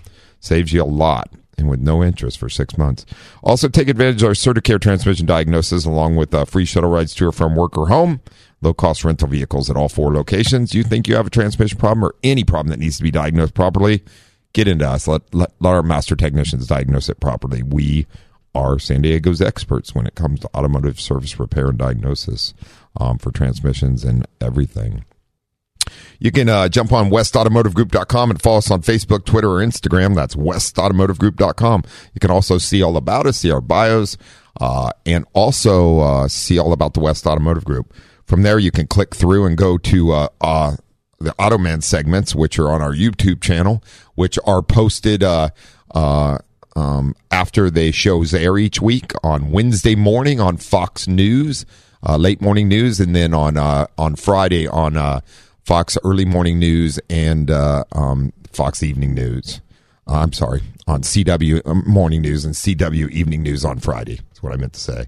[0.40, 3.07] Saves you a lot and with no interest for six months.
[3.42, 7.26] Also, take advantage of our Certicare transmission diagnosis along with uh, free shuttle rides to
[7.26, 8.20] or from work or home,
[8.61, 10.74] low cost rental vehicles at all four locations.
[10.74, 13.54] You think you have a transmission problem or any problem that needs to be diagnosed
[13.54, 14.02] properly?
[14.55, 15.07] Get into us.
[15.07, 17.62] Let, let, let our master technicians diagnose it properly.
[17.62, 18.07] We
[18.55, 22.55] are San Diego's experts when it comes to automotive service repair and diagnosis
[22.99, 25.05] um, for transmissions and everything.
[26.19, 30.14] You can uh, jump on westautomotivegroup.com and follow us on Facebook, Twitter, or Instagram.
[30.14, 31.83] That's westautomotivegroup.com.
[32.14, 34.17] You can also see all about us, see our bios,
[34.61, 37.93] uh, and also uh, see all about the West Automotive Group.
[38.25, 40.77] From there, you can click through and go to uh, uh,
[41.18, 43.83] the Automan segments, which are on our YouTube channel,
[44.14, 45.50] which are posted uh,
[45.94, 46.38] uh,
[46.77, 51.64] um, after the shows air each week on Wednesday morning on Fox News,
[52.07, 55.20] uh, late morning news, and then on uh, on Friday on uh,
[55.64, 59.61] Fox early morning news and uh, um, Fox evening news.
[60.07, 64.16] I'm sorry, on CW morning news and CW evening news on Friday.
[64.16, 65.07] That's what I meant to say.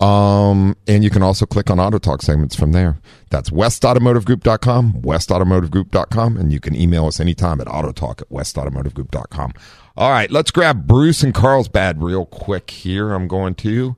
[0.00, 2.98] Um, and you can also click on Auto Talk segments from there.
[3.30, 9.52] That's westautomotivegroup.com, westautomotivegroup.com, and you can email us anytime at autotalk at westautomotivegroup.com.
[9.96, 13.14] All right, let's grab Bruce and Carlsbad real quick here.
[13.14, 13.96] I'm going to.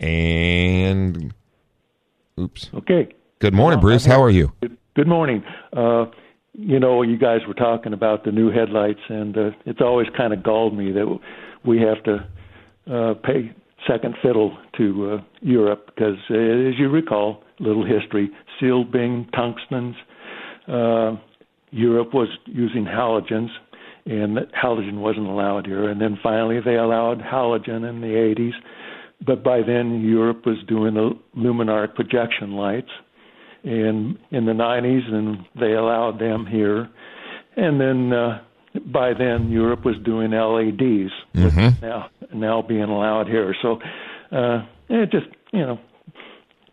[0.00, 1.34] And,
[2.40, 2.70] oops.
[2.74, 3.14] Okay.
[3.38, 4.06] Good morning, Bruce.
[4.06, 4.52] How are you?
[4.94, 5.44] Good morning.
[5.74, 6.06] Uh,
[6.54, 10.32] you know, you guys were talking about the new headlights, and uh, it's always kind
[10.32, 11.18] of galled me that
[11.64, 12.26] we have to
[12.90, 13.52] uh, pay
[13.88, 19.94] second fiddle to uh, Europe because, uh, as you recall, little history, sealed beam tungstens.
[20.68, 21.16] Uh,
[21.70, 23.48] Europe was using halogens,
[24.06, 25.88] and that halogen wasn't allowed here.
[25.88, 28.52] And then finally, they allowed halogen in the 80s.
[29.26, 32.90] But by then, Europe was doing the luminarc projection lights,
[33.64, 36.88] and in the 90s, and they allowed them here.
[37.56, 38.40] And then uh,
[38.92, 41.84] by then, Europe was doing LEDs, Mm-hmm.
[41.84, 43.54] now now being allowed here.
[43.62, 43.80] So,
[44.30, 45.78] uh, it just you know,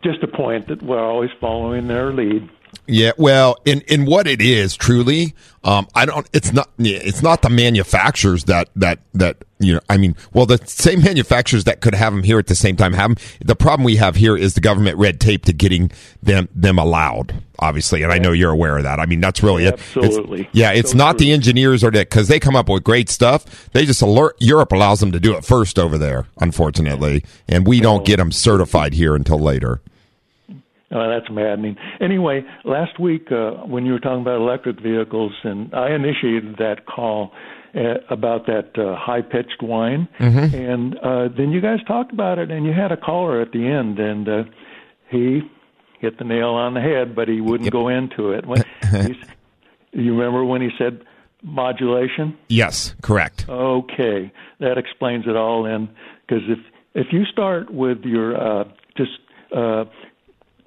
[0.02, 2.48] just a point that we're always following their lead.
[2.86, 6.28] Yeah, well, in in what it is truly, um, I don't.
[6.32, 6.68] It's not.
[6.78, 9.80] It's not the manufacturers that that that you know.
[9.88, 12.92] I mean, well, the same manufacturers that could have them here at the same time
[12.94, 13.24] have them.
[13.44, 17.34] The problem we have here is the government red tape to getting them them allowed.
[17.60, 18.98] Obviously, and I know you're aware of that.
[18.98, 19.74] I mean, that's really it.
[19.74, 20.48] It's- Absolutely.
[20.52, 21.26] yeah, it's So not true.
[21.26, 23.70] the engineers or that because they come up with great stuff.
[23.72, 24.34] They just alert.
[24.40, 28.32] Europe allows them to do it first over there, unfortunately, and we don't get them
[28.32, 29.80] certified here until later.
[30.92, 31.76] Oh, that's maddening.
[32.00, 36.86] Anyway, last week uh, when you were talking about electric vehicles, and I initiated that
[36.86, 37.32] call
[37.74, 42.66] uh, about that uh, high-pitched whine, and uh, then you guys talked about it, and
[42.66, 44.44] you had a caller at the end, and uh,
[45.10, 45.40] he
[46.00, 48.44] hit the nail on the head, but he wouldn't go into it.
[48.44, 48.62] When
[49.92, 51.04] you remember when he said
[51.42, 52.36] modulation?
[52.48, 53.46] Yes, correct.
[53.48, 55.62] Okay, that explains it all.
[55.62, 55.88] Then,
[56.26, 56.58] because if
[56.94, 58.64] if you start with your uh,
[58.96, 59.12] just
[59.56, 59.84] uh,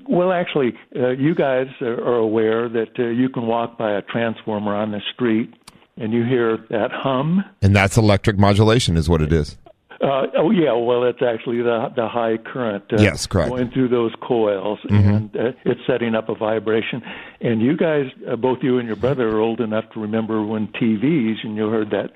[0.07, 4.01] well, actually, uh, you guys are, are aware that uh, you can walk by a
[4.01, 5.53] transformer on the street
[5.97, 7.43] and you hear that hum.
[7.61, 9.57] And that's electric modulation, is what it is.
[10.01, 13.49] Uh, oh yeah, well it's actually the the high current uh, Yes, correct.
[13.49, 17.01] going through those coils, and uh, it's setting up a vibration.
[17.39, 20.67] And you guys, uh, both you and your brother, are old enough to remember when
[20.67, 22.11] TVs and you heard that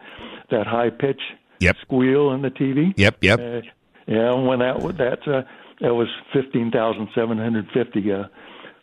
[0.51, 1.21] that high pitch
[1.61, 1.75] Yep.
[1.81, 2.93] squeal in the TV.
[2.97, 3.39] Yep, yep.
[3.39, 3.61] Uh,
[4.07, 5.43] yeah, when that that's uh,
[5.81, 8.23] that was fifteen thousand seven hundred fifty uh,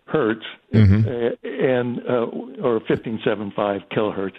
[0.07, 1.09] hertz, Mm-hmm.
[1.09, 4.35] uh, and uh, or fifteen seven five kilohertz,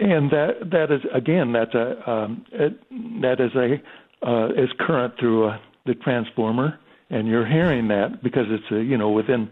[0.00, 2.78] and that that is again that's a um, it,
[3.22, 3.80] that is a
[4.28, 8.98] uh, is current through uh, the transformer, and you're hearing that because it's uh, you
[8.98, 9.48] know within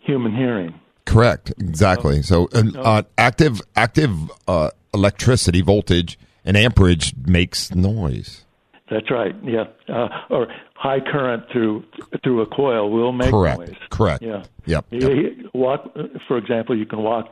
[0.00, 0.72] human hearing.
[1.04, 1.52] Correct.
[1.58, 2.22] Exactly.
[2.22, 4.12] So, uh, uh, active active
[4.46, 8.44] uh, electricity voltage and amperage makes noise.
[8.90, 9.34] That's right.
[9.44, 11.84] Yeah, uh, or high current through
[12.22, 13.58] through a coil will make Correct.
[13.60, 13.76] noise.
[13.90, 14.22] Correct.
[14.22, 14.44] Yeah.
[14.66, 14.86] Yep.
[14.90, 15.94] You- you walk,
[16.26, 17.28] for example, you can walk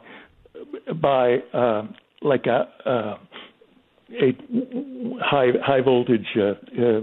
[1.00, 1.86] by uh,
[2.22, 3.16] like a, uh,
[4.20, 4.36] a
[5.22, 7.00] high high voltage uh, uh,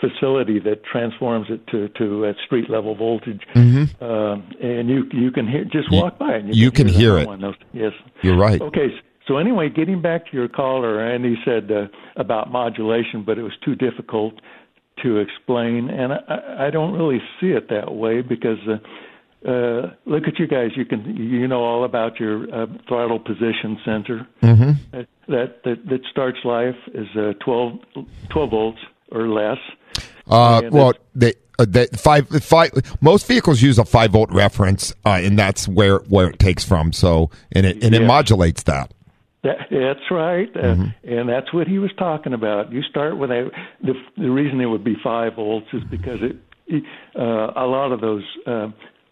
[0.00, 5.46] facility that transforms it to to a street level voltage, um, and you you can
[5.48, 6.34] hear just walk by it.
[6.36, 6.52] And Mm-hmm.
[6.54, 7.28] you can the hear it.
[7.72, 7.92] Yes.
[8.22, 8.60] You're right.
[8.60, 8.88] Okay.
[9.28, 11.86] So anyway, getting back to your caller, and he said uh,
[12.16, 14.34] about modulation, but it was too difficult
[15.02, 20.24] to explain, and I, I don't really see it that way because uh, uh, look
[20.26, 20.70] at you guys.
[20.74, 24.26] You can you know all about your uh, throttle position sensor.
[24.42, 24.70] Mm-hmm.
[24.96, 27.78] That, that that that starts life is uh, 12,
[28.30, 28.78] 12 volts
[29.12, 29.58] or less.
[30.26, 34.92] Uh, And well, they, uh, they, five, five, most vehicles use a five volt reference,
[35.04, 36.92] uh, and that's where, where it takes from.
[36.92, 38.92] So, and it, and it modulates that.
[39.44, 41.08] That, that's right, uh, Mm-hmm.
[41.14, 42.72] and that's what he was talking about.
[42.72, 43.50] You start with a
[43.82, 46.82] the the reason it would be five volts is because it,
[47.16, 48.68] uh, a lot of those uh,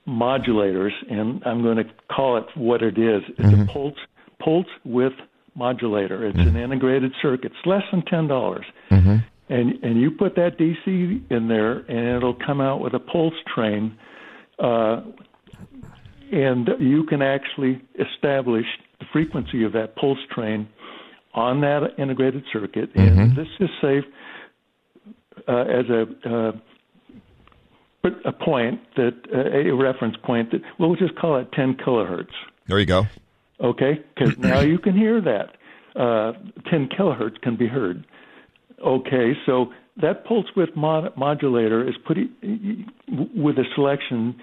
[0.08, 1.84] modulators, and I'm going to
[2.14, 3.22] call it what it is.
[3.38, 3.62] It's Mm-hmm.
[3.62, 3.98] a pulse
[4.40, 5.14] pulse width
[5.54, 6.26] modulator.
[6.26, 7.52] It's an integrated circuit.
[7.56, 8.66] It's less than ten dollars.
[8.90, 9.16] Mm-hmm.
[9.48, 13.34] And and you put that DC in there, and it'll come out with a pulse
[13.54, 13.96] train,
[14.58, 15.02] uh,
[16.32, 18.66] and you can actually establish
[18.98, 20.68] the frequency of that pulse train
[21.34, 22.90] on that integrated circuit.
[22.94, 24.04] And this is safe
[25.46, 26.52] uh, as a uh,
[28.24, 32.30] a point that uh, a reference point that we'll just call it 10 kilohertz.
[32.66, 33.06] There you go.
[33.60, 35.56] Okay, because now you can hear that.
[36.00, 36.32] Uh,
[36.70, 38.04] 10 kilohertz can be heard.
[38.84, 42.30] Okay, so that pulse width mod- modulator is pretty
[43.34, 44.36] with a selection.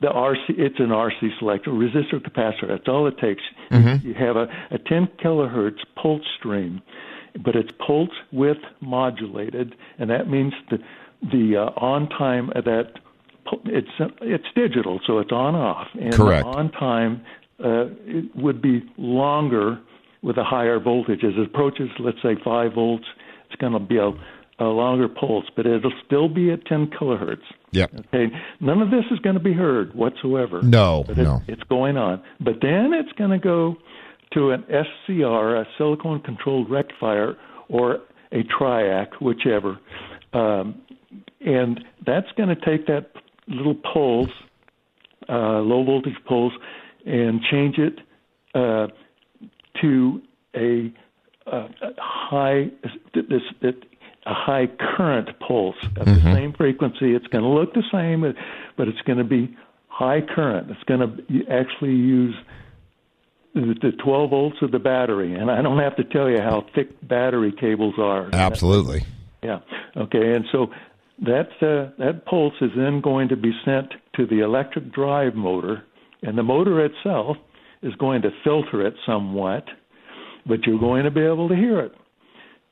[0.00, 2.68] The RC, it's an RC selector, resistor capacitor.
[2.68, 3.42] That's all it takes.
[4.02, 6.80] You have a, a 10 kilohertz pulse stream,
[7.44, 10.78] but it's pulse width modulated, and that means the
[11.22, 12.94] the uh, on time of that
[13.66, 13.88] it's
[14.22, 16.44] it's digital, so it's on off, and Correct.
[16.44, 17.22] the on time
[17.62, 19.78] uh, it would be longer
[20.22, 21.24] with a higher voltage.
[21.24, 23.04] As it approaches, let's say five volts,
[23.46, 24.10] it's going to be a,
[24.58, 27.42] a longer pulse, but it'll still be at 10 kilohertz.
[27.72, 27.90] Yep.
[28.06, 28.26] Okay,
[28.60, 30.60] none of this is going to be heard whatsoever.
[30.62, 31.42] No, it, no.
[31.46, 32.22] it's going on.
[32.40, 33.76] But then it's going to go
[34.32, 37.36] to an SCR, a silicon controlled rectifier,
[37.68, 38.00] or
[38.32, 39.78] a triac, whichever,
[40.32, 40.80] um,
[41.40, 43.10] and that's going to take that
[43.48, 44.30] little pulse,
[45.28, 46.52] uh, low voltage pulse,
[47.06, 47.98] and change it
[48.54, 48.86] uh,
[49.80, 50.20] to
[50.54, 50.92] a,
[51.50, 52.66] uh, high
[53.14, 53.72] this, this
[54.26, 57.14] a high current pulse at the same frequency.
[57.14, 58.20] It's going to look the same,
[58.76, 59.56] but it's going to be
[59.88, 60.70] high current.
[60.70, 62.34] It's going to actually use
[63.54, 66.66] the the 12 volts of the battery, and I don't have to tell you how
[66.74, 68.28] thick battery cables are.
[68.32, 69.04] Absolutely.
[69.42, 69.60] Yeah.
[69.96, 70.34] Okay.
[70.34, 70.68] And so
[71.22, 75.82] that uh, that pulse is then going to be sent to the electric drive motor,
[76.22, 77.36] and the motor itself
[77.82, 79.64] is going to filter it somewhat,
[80.46, 81.94] but you're going to be able to hear it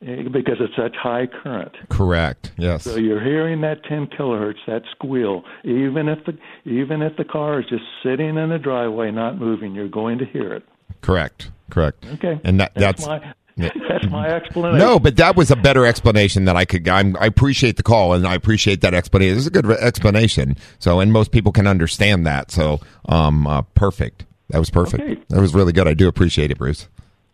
[0.00, 1.74] because it's such high current.
[1.88, 2.52] Correct.
[2.56, 2.84] Yes.
[2.84, 6.38] So you're hearing that 10 kilohertz, that squeal, even if the
[6.70, 10.24] even if the car is just sitting in the driveway, not moving, you're going to
[10.24, 10.64] hear it.
[11.00, 11.50] Correct.
[11.70, 12.06] Correct.
[12.14, 12.40] Okay.
[12.44, 13.34] And that, that's, that's, my
[13.88, 14.78] that's my explanation.
[14.78, 16.88] No, but that was a better explanation that I could.
[16.88, 19.38] I'm, I appreciate the call and I appreciate that explanation.
[19.38, 20.56] It's a good re- explanation.
[20.78, 22.50] So, and most people can understand that.
[22.50, 24.26] So, um, uh, perfect.
[24.50, 25.02] That was perfect.
[25.02, 25.20] Okay.
[25.28, 25.87] That was really good.
[25.88, 26.88] I do appreciate it, Bruce.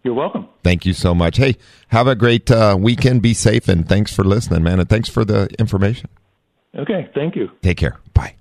[0.04, 0.48] You're welcome.
[0.62, 1.38] Thank you so much.
[1.38, 1.56] Hey,
[1.88, 3.22] have a great uh, weekend.
[3.22, 4.78] Be safe and thanks for listening, man.
[4.78, 6.10] And thanks for the information.
[6.76, 7.10] Okay.
[7.14, 7.50] Thank you.
[7.62, 7.98] Take care.
[8.12, 8.34] Bye.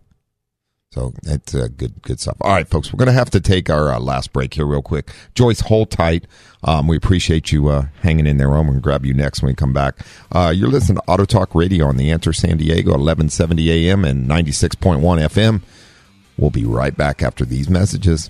[0.92, 2.38] So that's uh, good, good stuff.
[2.42, 4.84] All right, folks, we're going to have to take our uh, last break here real
[4.84, 5.10] quick.
[5.34, 6.28] Joyce, hold tight.
[6.64, 8.54] Um, we appreciate you uh, hanging in there.
[8.54, 10.06] I'm going to grab you next when we come back.
[10.32, 14.30] Uh, you're listening to Auto Talk Radio on the Answer San Diego, 1170 AM and
[14.30, 15.64] 96.1 FM.
[16.38, 18.30] We'll be right back after these messages.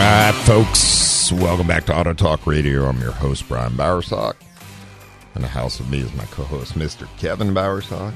[0.00, 2.86] All right, folks, welcome back to Auto Talk Radio.
[2.86, 4.34] I'm your host, Brian Bowersock.
[5.34, 7.06] In the house with me is my co-host, Mr.
[7.18, 8.14] Kevin Bowersock.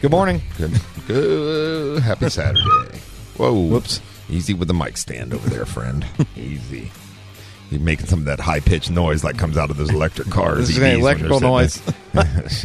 [0.00, 0.42] Good morning.
[0.58, 0.72] Good,
[1.06, 2.02] good.
[2.02, 2.98] Happy Saturday.
[3.36, 3.52] Whoa.
[3.54, 4.00] Whoops.
[4.28, 6.04] Easy with the mic stand over there, friend.
[6.36, 6.90] Easy.
[7.70, 10.66] You're making some of that high pitched noise like comes out of those electric cars.
[10.66, 11.80] This is an electrical noise.
[12.12, 12.64] That's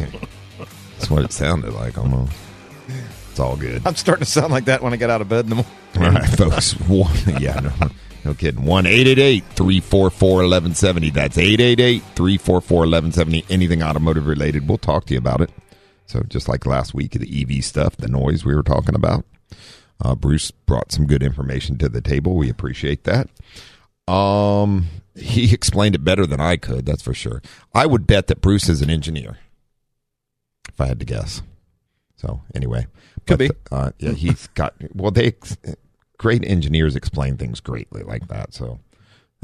[1.08, 2.32] what it sounded like almost.
[3.30, 3.86] It's all good.
[3.86, 5.72] I'm starting to sound like that when I get out of bed in the morning.
[5.98, 6.74] All right, folks.
[7.40, 7.72] Yeah, no,
[8.24, 8.64] no kidding.
[8.64, 11.10] 1 344 1170.
[11.10, 13.44] That's 888 344 1170.
[13.48, 15.50] Anything automotive related, we'll talk to you about it.
[16.06, 19.24] So, just like last week, the EV stuff, the noise we were talking about,
[20.02, 22.34] uh, Bruce brought some good information to the table.
[22.34, 23.28] We appreciate that.
[24.12, 27.42] Um, he explained it better than I could, that's for sure.
[27.74, 29.38] I would bet that Bruce is an engineer,
[30.68, 31.42] if I had to guess.
[32.16, 32.86] So, anyway.
[33.26, 33.50] Could But, be.
[33.70, 35.34] Uh, yeah, he's got, well, they,
[36.20, 38.52] great engineers explain things greatly like that.
[38.52, 38.78] So,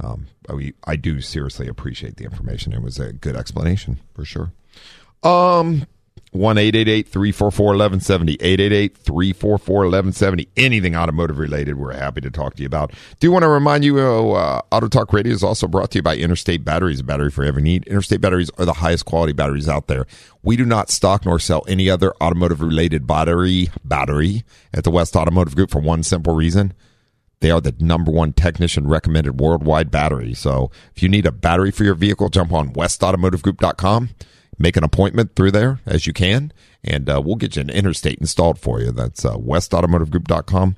[0.05, 2.74] um, I, I do seriously appreciate the information.
[2.74, 4.53] It was a good explanation for sure.
[5.22, 5.87] Um,
[6.37, 13.43] one 1170 888-344-1170 anything automotive related we're happy to talk to you about do want
[13.43, 17.01] to remind you uh, auto talk radio is also brought to you by interstate batteries
[17.01, 20.07] a battery for every need interstate batteries are the highest quality batteries out there
[20.43, 25.16] we do not stock nor sell any other automotive related battery battery at the west
[25.16, 26.72] automotive group for one simple reason
[27.41, 30.34] they are the number one technician recommended worldwide battery.
[30.34, 34.11] So if you need a battery for your vehicle, jump on westautomotivegroup.com.
[34.59, 36.52] Make an appointment through there as you can,
[36.82, 38.90] and uh, we'll get you an interstate installed for you.
[38.90, 40.76] That's uh, westautomotivegroup.com.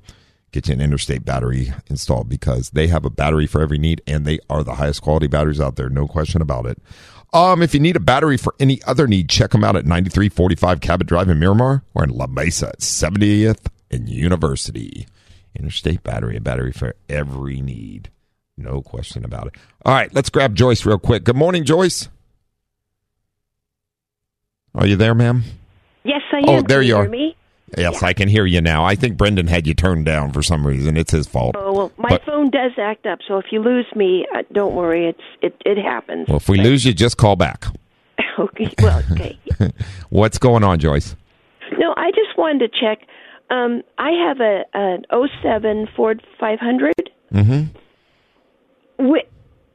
[0.50, 4.24] Get you an interstate battery installed because they have a battery for every need, and
[4.24, 5.88] they are the highest quality batteries out there.
[5.88, 6.78] No question about it.
[7.32, 10.80] Um, if you need a battery for any other need, check them out at 9345
[10.80, 15.06] Cabot Drive in Miramar or in La Mesa at 70th and University.
[15.54, 18.10] Interstate Battery, a battery for every need.
[18.56, 19.54] No question about it.
[19.84, 21.24] All right, let's grab Joyce real quick.
[21.24, 22.08] Good morning, Joyce.
[24.78, 25.42] Are you there, ma'am?
[26.04, 26.44] Yes, I am.
[26.48, 27.08] Oh, there Can you hear are.
[27.08, 27.36] Me?
[27.76, 28.84] Yes, I can hear you now.
[28.84, 30.96] I think Brendan had you turned down for some reason.
[30.96, 31.54] It's his fault.
[31.58, 34.74] Oh well, my But- phone does act up, so if you lose me, uh, don't
[34.74, 35.06] worry.
[35.08, 36.28] It's it it happens.
[36.28, 37.66] Well, if we lose you, just call back.
[38.38, 38.72] okay.
[38.80, 39.38] Well, okay.
[40.08, 41.14] What's going on, Joyce?
[41.76, 43.06] no, I just wanted to check.
[43.50, 45.04] Um, I have a an
[45.42, 46.94] 07 Ford 500.
[47.34, 49.06] Mm-hmm.
[49.10, 49.26] Wh-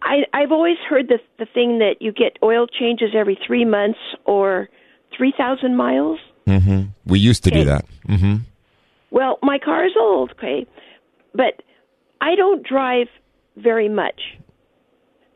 [0.01, 3.99] I I've always heard the the thing that you get oil changes every three months
[4.25, 4.69] or
[5.15, 6.19] three thousand miles.
[6.47, 6.89] Mm-hmm.
[7.05, 7.85] We used to do that.
[8.07, 8.35] Mm-hmm.
[9.11, 10.65] Well, my car is old, okay,
[11.33, 11.61] but
[12.19, 13.07] I don't drive
[13.55, 14.19] very much.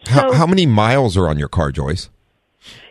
[0.08, 2.10] How, So- how many miles are on your car, Joyce?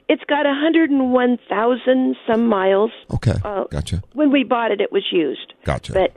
[0.08, 2.90] It's got 101,000 some miles.
[3.12, 4.02] Okay, Uh, gotcha.
[4.12, 5.52] When we bought it, it was used.
[5.64, 5.92] Gotcha.
[5.92, 6.14] But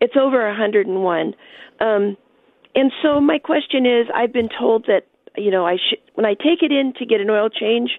[0.00, 1.34] it's over 101.
[1.80, 2.16] Um,
[2.74, 5.02] and so my question is, I've been told that
[5.36, 7.90] you know I should when I take it in to get an oil change,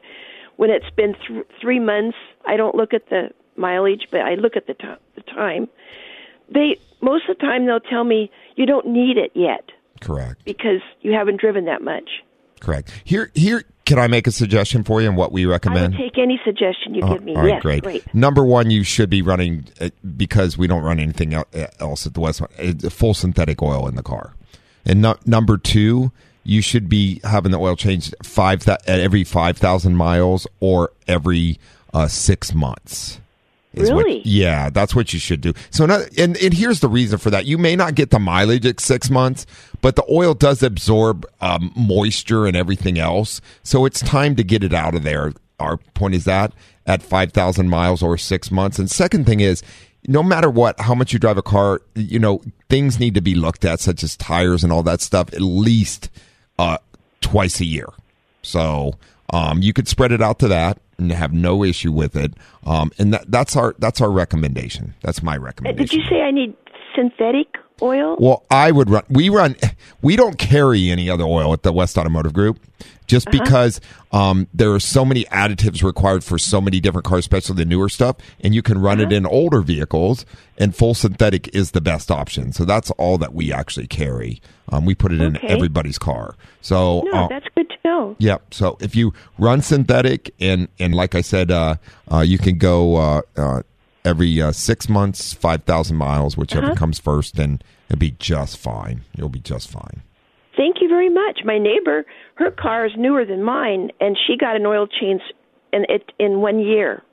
[0.57, 4.55] when it's been th- three months, I don't look at the mileage, but I look
[4.55, 5.67] at the, to- the time.
[6.49, 9.69] They most of the time they'll tell me you don't need it yet
[10.01, 10.43] Correct.
[10.45, 12.09] because you haven't driven that much.
[12.59, 12.91] Correct.
[13.03, 13.63] Here, here.
[13.85, 15.95] Can I make a suggestion for you and what we recommend?
[15.95, 17.35] I take any suggestion you Oh, give me.
[17.35, 18.13] all right, yes, great.
[18.13, 21.43] Number one, you should be running uh, because we don't run anything uh,
[21.79, 22.41] else at the West.
[22.89, 24.33] Full synthetic oil in the car,
[24.85, 26.11] and no, number two,
[26.47, 30.91] you should be having the oil changed five th- at every five thousand miles or
[31.07, 31.59] every
[31.93, 33.19] uh, six months.
[33.73, 34.21] is what- Really?
[34.23, 35.53] yeah, that's what you should do.
[35.71, 37.45] So, not, and and here's the reason for that.
[37.45, 39.45] You may not get the mileage at six months,
[39.81, 43.41] but the oil does absorb um, moisture and everything else.
[43.63, 45.33] So it's time to get it out of there.
[45.59, 46.53] Our point is that
[46.85, 48.79] at five thousand miles or six months.
[48.79, 49.61] And second thing is,
[50.07, 53.35] no matter what, how much you drive a car, you know things need to be
[53.35, 56.09] looked at, such as tires and all that stuff, at least
[56.59, 56.77] uh,
[57.21, 57.87] twice a year.
[58.41, 58.93] So
[59.33, 62.33] um, you could spread it out to that and have no issue with it.
[62.65, 64.95] Um, and that, that's our that's our recommendation.
[65.01, 65.97] That's my Uh, recommendation.
[65.99, 66.55] Did you say I need
[66.95, 67.47] synthetic
[67.82, 68.15] oil?
[68.19, 69.03] Well, I would run.
[69.09, 69.55] We run.
[70.01, 72.59] We don't carry any other oil at the West Automotive Group,
[73.07, 73.43] just Uh-huh.
[73.43, 77.65] because um, there are so many additives required for so many different cars, especially the
[77.65, 78.15] newer stuff.
[78.41, 79.15] And you can run it Uh-huh.
[79.15, 80.25] in older vehicles,
[80.57, 82.51] and full synthetic is the best option.
[82.51, 84.41] So that's all that we actually carry.
[84.69, 86.36] Um, we put it in everybody's car.
[86.61, 88.15] So no, uh, that's good to know.
[88.19, 88.53] Yep.
[88.53, 91.75] So if you run synthetic, and and like I said, uh,
[92.11, 93.61] uh, you can go uh, uh,
[94.07, 96.75] every uh, six months, five thousand miles, whichever Uh-huh.
[96.75, 99.01] comes first, and it'll be just fine.
[99.15, 100.01] You'll be just fine.
[100.55, 101.41] Thank you very much.
[101.45, 102.05] My neighbor,
[102.35, 105.21] her car is newer than mine, and she got an oil change
[105.71, 107.03] in it in one year.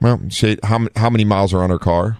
[0.00, 2.18] Well, Shade, how how many miles are on her car?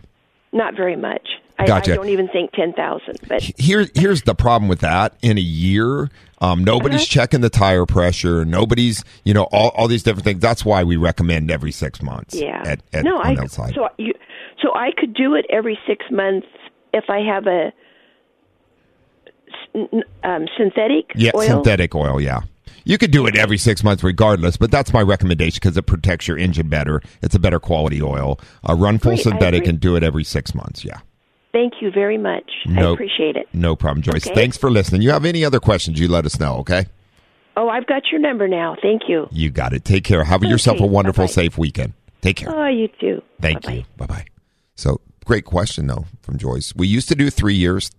[0.53, 1.29] Not very much.
[1.59, 1.93] I, Gotcha.
[1.93, 3.19] I don't even think ten thousand.
[3.29, 5.15] But Here, here's the problem with that.
[5.23, 6.09] In a year,
[6.41, 7.07] um, nobody's Uh-huh.
[7.09, 8.45] checking the tire pressure.
[8.45, 10.41] Nobody's, you know, all, all these different things.
[10.41, 12.35] That's why we recommend every six months.
[12.35, 13.75] yeah, At, at, no, I that side.
[13.75, 14.13] so you
[14.63, 16.47] so I could do it every six months
[16.93, 17.73] if I have a
[20.25, 21.43] um, synthetic Yeah, oil.
[21.49, 22.21] synthetic oil.
[22.21, 22.41] Yeah,
[22.85, 24.57] you could do it every six months, regardless.
[24.57, 27.01] But that's my recommendation because it protects your engine better.
[27.23, 28.41] It's a better quality oil.
[28.69, 30.85] Uh, run full Great, synthetic and do it every six months.
[30.85, 30.99] Yeah,
[31.53, 32.51] Thank you very much.
[32.67, 33.49] I No- appreciate it.
[33.53, 34.27] no problem, Joyce.
[34.27, 34.35] Okay.
[34.35, 35.03] Thanks for listening.
[35.03, 35.99] You have any other questions?
[35.99, 36.57] You let us know.
[36.59, 36.87] Okay,
[37.57, 38.77] Oh, I've got your number now.
[38.81, 39.27] Thank you.
[39.33, 39.85] you got it.
[39.85, 40.23] Take care.
[40.23, 41.33] Have yourself a wonderful, bye-bye.
[41.33, 41.93] safe weekend.
[42.21, 42.55] Take care.
[42.55, 43.21] Oh, you too.
[43.41, 43.75] Thank Bye-bye.
[43.79, 43.85] you.
[43.97, 44.25] Bye bye.
[44.77, 46.73] So great question though from Joyce.
[46.77, 47.91] We used to do three years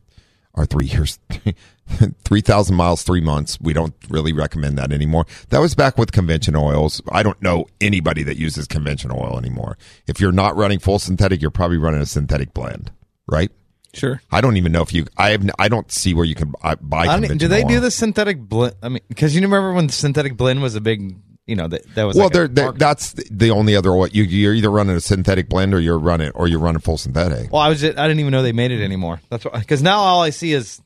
[0.53, 1.19] or three years,
[2.23, 3.59] three thousand miles, three months.
[3.59, 5.25] We don't really recommend that anymore.
[5.49, 7.01] That was back with conventional oils.
[7.11, 9.77] I don't know anybody that uses conventional oil anymore.
[10.07, 12.91] If you're not running full synthetic, you're probably running a synthetic blend,
[13.29, 13.51] right?
[13.93, 14.21] Sure.
[14.31, 15.05] I don't even know if you.
[15.17, 15.49] I have.
[15.57, 17.07] I don't see where you can buy.
[17.07, 18.75] I do they do the synthetic blend?
[18.83, 21.15] I mean, because you remember when the synthetic blend was a big,
[21.47, 24.09] you know that that was well, like they're, they're, that's the only other way.
[24.11, 27.51] You, you're either running a synthetic blend or you're running or you're running full synthetic.
[27.51, 29.21] Well, I was just, I didn't even know they made it anymore.
[29.29, 30.79] That's because now all I see is,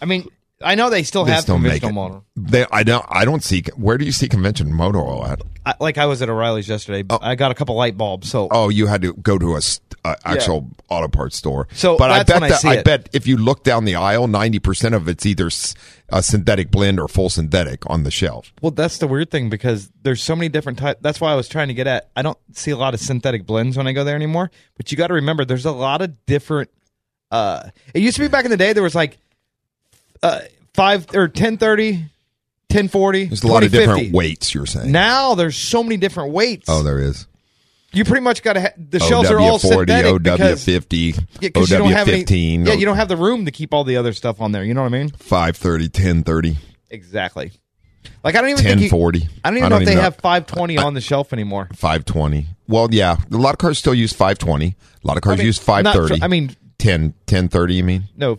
[0.00, 0.28] I mean,
[0.62, 2.20] I know they still They have still conventional motor.
[2.34, 3.04] They, I don't.
[3.08, 3.62] I don't see.
[3.76, 5.42] Where do you see conventional motor oil at?
[5.66, 7.04] I, like I was at O'Reilly's yesterday.
[7.20, 8.30] I got a couple light bulbs.
[8.30, 9.60] So Oh, you had to go to a,
[10.04, 11.68] uh, actual auto parts store.
[11.72, 12.84] So but I bet I that I it.
[12.84, 15.50] bet if you look down the aisle, ninety percent of it's either
[16.08, 18.52] a synthetic blend or full synthetic on the shelf.
[18.62, 21.00] Well, that's the weird thing because there's so many different types.
[21.02, 22.08] That's why I was trying to get at.
[22.16, 24.50] I don't see a lot of synthetic blends when I go there anymore.
[24.76, 26.70] But you got to remember, there's a lot of different.
[27.30, 28.72] Uh, it used to be back in the day.
[28.72, 29.18] There was like
[30.22, 30.40] uh,
[30.74, 32.04] five or ten thirty,
[32.68, 33.24] ten forty.
[33.24, 34.54] There's a lot of different weights.
[34.54, 34.92] You're saying.
[34.92, 36.66] Now there's so many different weights.
[36.68, 37.26] oh, there is.
[37.92, 38.60] You pretty much got to.
[38.60, 42.66] Ha- the shells are all forty, synthetic OW fifty, yeah, OW don't fifteen.
[42.66, 44.64] yeah, you don't have the room to keep all the other stuff on there.
[44.64, 45.08] You know what I mean?
[45.10, 46.56] 530, 1030,
[46.90, 47.52] Exactly.
[48.22, 49.28] Like I don't even think you, 1040.
[49.44, 51.68] I don't even know if they have 520 on the shelf anymore.
[51.74, 52.46] 520.
[52.68, 54.66] Well, yeah, a lot of cars still use 520.
[54.66, 56.18] A lot of cars I mean, use 530.
[56.18, 58.04] for- I mean, 10, 1030, you mean?
[58.16, 58.36] no,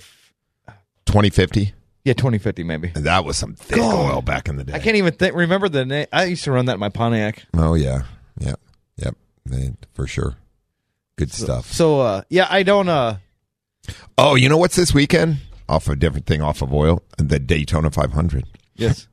[1.07, 1.73] 2050?
[2.05, 2.91] yeah, 2050 maybe.
[2.95, 4.13] And that was some thick God.
[4.13, 4.73] oil back in the day.
[4.73, 5.35] I can't even think.
[5.35, 6.07] Remember the name?
[6.13, 7.45] I used to run that in my Pontiac.
[7.55, 8.03] Oh, yeah.
[8.39, 8.59] Yep.
[8.97, 9.15] Yep.
[9.45, 10.35] They- For sure.
[11.17, 11.71] Good stuff.
[11.73, 12.87] So uh, yeah, I don't.
[12.87, 13.17] uh
[14.17, 15.37] Oh, you know what's this weekend?
[15.67, 17.01] Off a different thing off of oil?
[17.17, 18.45] The Daytona 500.
[18.75, 19.07] Yes.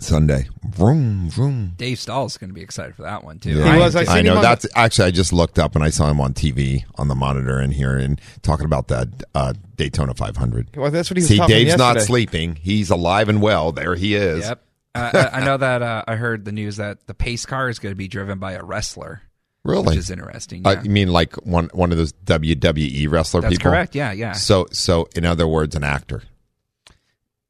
[0.00, 0.48] Sunday.
[0.64, 1.74] Vroom, vroom.
[1.76, 3.50] Dave Stall's going to be excited for that one too.
[3.58, 3.74] Yeah.
[3.74, 4.36] He was, I I, know.
[4.36, 7.14] on That's actually, I just looked up and I saw him on TV on the
[7.14, 10.76] monitor in here and talking about that uh, Daytona 500.
[10.76, 12.56] Well, that's what he was See, talking Dave's not sleeping.
[12.56, 13.70] He's alive and well.
[13.72, 14.44] There he is.
[14.44, 14.62] Yep.
[14.94, 17.78] Uh, I I know that uh, I heard the news that the pace car is
[17.78, 19.22] going to be driven by a wrestler.
[19.64, 19.86] Really?
[19.88, 20.66] Which is interesting.
[20.66, 20.82] Uh, Yeah.
[20.82, 23.70] you mean like one one of those WWE wrestler That's people?
[23.70, 23.94] correct.
[23.94, 24.32] Yeah, yeah.
[24.32, 26.24] So, so in other words, an actor.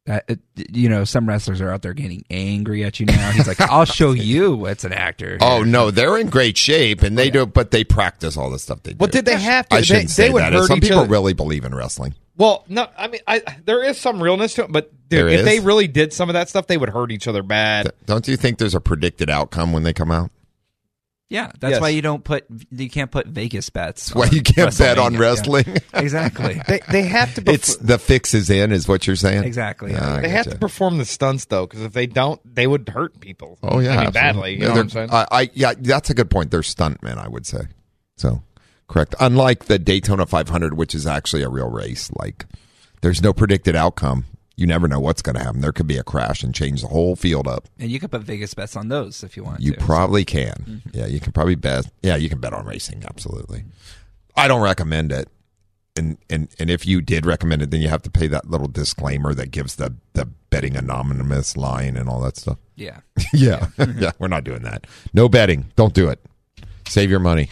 [0.08, 3.30] Uh, it, you know, some wrestlers are out there getting angry at you now.
[3.30, 7.16] He's like, "I'll show you what's an actor." Oh no, they're in great shape and
[7.16, 8.96] they do, but they practice all the stuff they do.
[8.98, 9.76] Well, did they have to?
[9.76, 10.64] I They- shouldn't they, say would that.
[10.64, 11.08] Some people other.
[11.08, 12.14] really believe in wrestling.
[12.36, 15.44] Well, no, I mean, I, there is some realness to it, but dude, if is?
[15.44, 17.92] they really did some of that stuff, they would hurt each other bad.
[18.06, 20.30] Don't you think there's a predicted outcome when they come out?
[21.32, 21.80] Yeah, that's Yes.
[21.80, 24.14] why you don't put you can't put Vegas bets.
[24.14, 25.64] Why on you can't bet on wrestling.
[25.66, 25.78] Yeah.
[25.94, 26.60] exactly.
[26.68, 27.40] They they have to.
[27.42, 29.44] Bef- it's the fix is in, is what you're saying.
[29.44, 29.92] Exactly.
[29.92, 30.50] Yeah, I they have getcha.
[30.52, 33.58] to perform the stunts though, because if they don't, they would hurt people.
[33.62, 34.52] Oh yeah, I mean, badly.
[34.52, 35.08] You Yeah, know what I'm saying?
[35.10, 36.50] I, I yeah, that's a good point.
[36.50, 37.60] They're stuntmen, I would say.
[38.18, 38.42] So
[38.88, 39.14] correct.
[39.18, 42.10] Unlike the Daytona 500, which is actually a real race.
[42.18, 42.44] Like
[43.00, 44.26] there's no predicted outcome.
[44.56, 45.60] You never know what's going to happen.
[45.62, 47.68] There could be a crash and change the whole field up.
[47.78, 49.80] And you could put Vegas bets on those if you want You to.
[49.80, 50.52] probably can.
[50.68, 50.88] Mm-hmm.
[50.92, 51.90] Yeah, you can probably bet.
[52.02, 53.02] Yeah, you can bet on racing.
[53.08, 53.64] Absolutely.
[54.36, 55.28] I don't recommend it.
[55.96, 58.66] And, and and if you did recommend it, then you have to pay that little
[58.68, 62.56] disclaimer that gives the the betting anonymous line and all that stuff.
[62.76, 63.00] yeah.
[63.34, 63.66] yeah,
[63.98, 64.86] yeah, we're not doing that.
[65.12, 65.66] No betting.
[65.76, 66.18] Don't do it.
[66.88, 67.48] Save your money.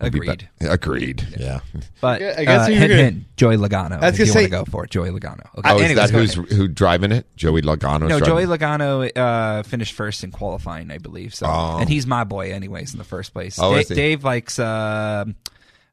[0.00, 0.48] Don't be Agreed.
[0.60, 1.28] Agreed.
[1.38, 1.58] Yeah.
[2.00, 4.00] But Yeah, I guess uh, you're hint, gonna- hint, Joey Logano.
[4.00, 5.46] That's was if gonna you say- want to go for it, Joey Logano.
[5.58, 5.70] Okay.
[5.70, 7.26] Oh, is anyways, that who's who driving it?
[7.36, 8.08] Joey Logano.
[8.08, 11.34] No, Joey Logano uh, finished first in qualifying, I believe.
[11.34, 11.78] So, Oh.
[11.80, 13.58] and he's my boy, anyways, in the first place.
[13.60, 13.94] Oh, Da- is he?
[13.96, 15.24] Dave likes uh,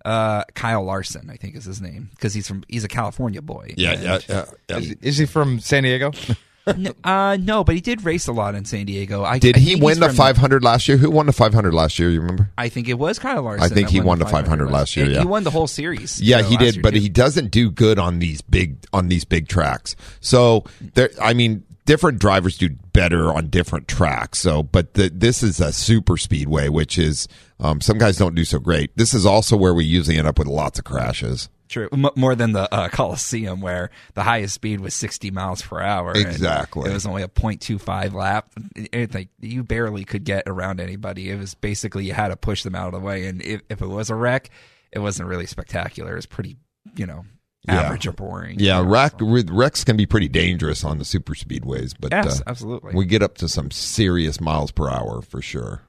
[0.05, 3.73] uh, Kyle Larson, I think is his name, because he's from he's a California boy.
[3.75, 4.77] Yeah, yeah, yeah, yeah.
[4.77, 6.11] Is, is he from San Diego?
[6.67, 9.23] N- uh, no, but he did race a lot in San Diego.
[9.23, 10.97] I, Did I he win the from- 500 last year?
[10.97, 12.09] Who won the 500 last year?
[12.09, 12.49] You remember?
[12.57, 13.63] I think it was Kyle Larson.
[13.63, 15.19] I think he won the 500 last- last year, He- yeah.
[15.19, 16.19] he won the whole series.
[16.21, 16.99] Yeah, uh, he did, but too.
[16.99, 19.95] he doesn't do good on these big on these big tracks.
[20.21, 20.63] So
[20.95, 24.39] there, I mean, different drivers do better on different tracks.
[24.39, 27.27] So, but the, this is a super speedway, which is
[27.59, 28.89] um, some guys don't do so great.
[28.97, 31.47] This is also where we usually end up with lots of crashes.
[31.67, 35.81] True, M- more than the uh, Coliseum, where the highest speed was 60 miles per
[35.81, 36.11] hour.
[36.11, 36.89] and Exactly.
[36.89, 38.49] it was only a .25 lap.
[38.75, 41.29] It, it- like you barely could get around anybody.
[41.31, 43.81] It was basically you had to push them out of the way, and if, if
[43.81, 44.49] it was a wreck,
[44.91, 46.13] it wasn't really spectacular.
[46.13, 46.55] It was pretty,
[46.95, 47.25] you know,
[47.67, 47.81] Yeah.
[47.81, 48.59] average or boring.
[48.59, 52.11] Yeah, you know, wreck, so- wrecks can be pretty dangerous on the super speedways, but
[52.11, 52.93] Yes, uh, absolutely.
[52.93, 55.81] we get up to some serious miles per hour for sure.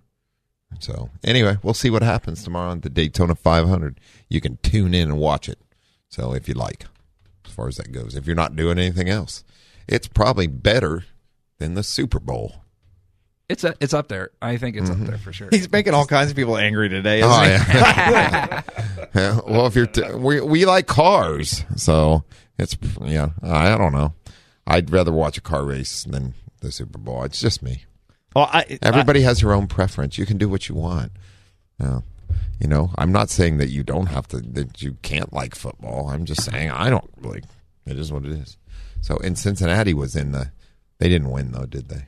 [0.80, 4.00] So anyway, we'll see what happens tomorrow on the Daytona 500.
[4.28, 5.58] You can tune in and watch it.
[6.08, 6.86] So if you like,
[7.46, 9.44] as far as that goes, if you're not doing anything else,
[9.88, 11.04] it's probably better
[11.58, 12.56] than the Super Bowl.
[13.48, 14.30] It's a, it's up there.
[14.42, 15.02] I think it's Mm-hmm.
[15.02, 15.48] up there for sure.
[15.52, 17.20] He's making all kinds of people angry today.
[17.20, 17.48] Isn't Oh he?
[17.78, 18.62] yeah.
[19.14, 22.24] Yeah, well, if you're t- we we like cars, so
[22.58, 23.28] it's yeah.
[23.42, 24.12] I don't know.
[24.66, 27.22] I'd rather watch a car race than the Super Bowl.
[27.22, 27.84] It's just me.
[28.34, 30.18] Well, I, Everybody has their own preference.
[30.18, 31.12] You can do what you want.
[31.80, 32.00] Yeah.
[32.60, 36.08] You know, I'm not saying that you don't have to, that you can't like football.
[36.08, 37.44] I'm just saying I don't like.
[37.86, 38.56] It is what it is.
[39.00, 40.50] So, in Cincinnati was in the.
[40.98, 42.06] They didn't win though, did they?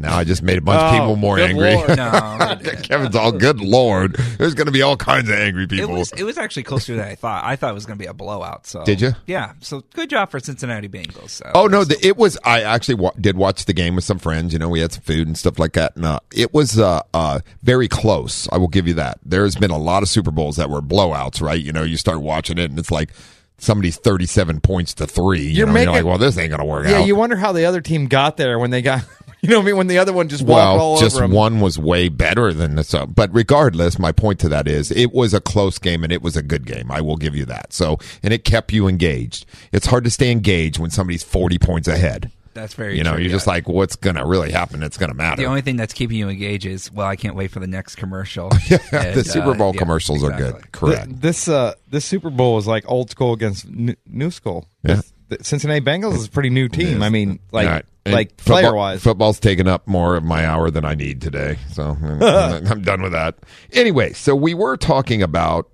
[0.00, 1.74] Now I just made a bunch of Oh, people more angry.
[1.74, 4.14] No, Kevin's all good lord.
[4.38, 5.92] There's going to be all kinds of angry it people.
[5.92, 7.44] was it was actually closer than I thought.
[7.44, 8.66] I thought it was going to be a blowout.
[8.66, 9.12] So Did you?
[9.26, 9.52] Yeah.
[9.60, 11.30] So good job for Cincinnati Bengals.
[11.30, 12.38] So Oh no, the, it was.
[12.44, 14.52] I actually wa- did watch the game with some friends.
[14.54, 17.02] You know, we had some food and stuff like that, and uh, it was uh,
[17.12, 18.48] uh, very close.
[18.50, 19.18] I will give you that.
[19.24, 21.60] There's been a lot of Super Bowls that were blowouts, right?
[21.60, 23.10] You know, you start watching it, and it's like
[23.58, 25.42] somebody's 37 points to three.
[25.42, 27.06] You You're know, making- you're like, well, this ain't gonna work Yeah, out.
[27.06, 29.04] you wonder how the other team got there when they got.
[29.42, 29.76] You know what I mean?
[29.78, 31.32] When the other one just walked all well, just over 'em.
[31.32, 32.92] one was way better than this.
[32.92, 36.20] Uh, but regardless, my point to that is it was a close game and it
[36.22, 36.90] was a good game.
[36.90, 37.72] I will give you that.
[37.72, 39.46] So, and it kept you engaged.
[39.72, 42.30] It's hard to stay engaged when somebody's 40 points ahead.
[42.52, 42.98] that's very.
[42.98, 43.36] You know, true, you're yeah.
[43.36, 44.82] just like, what's going to really happen?
[44.82, 45.36] It's going to matter.
[45.40, 47.94] The only thing that's keeping you engaged is well, I can't wait for the next
[47.96, 48.50] commercial.
[48.68, 50.70] yeah, And, the Super uh, Bowl yeah, commercials are good.
[50.72, 51.06] Correct.
[51.08, 54.66] Th- This uh, this Super Bowl is like old school against n- new school.
[54.82, 55.00] Yeah.
[55.30, 57.02] The Cincinnati Bengals is a pretty new team.
[57.02, 57.84] I mean, like All right.
[58.04, 59.02] And like football- player wise.
[59.02, 61.58] Football's taken up more of my hour than I need today.
[61.72, 62.22] So I'm,
[62.66, 63.38] I'm done with that.
[63.72, 65.70] Anyway, so we were talking about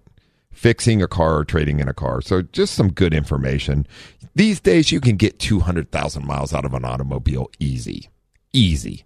[0.53, 2.21] fixing a car or trading in a car.
[2.21, 3.87] So just some good information.
[4.35, 8.11] These days, you can get 200,000 miles out of an automobile easy.
[8.53, 9.05] Easy,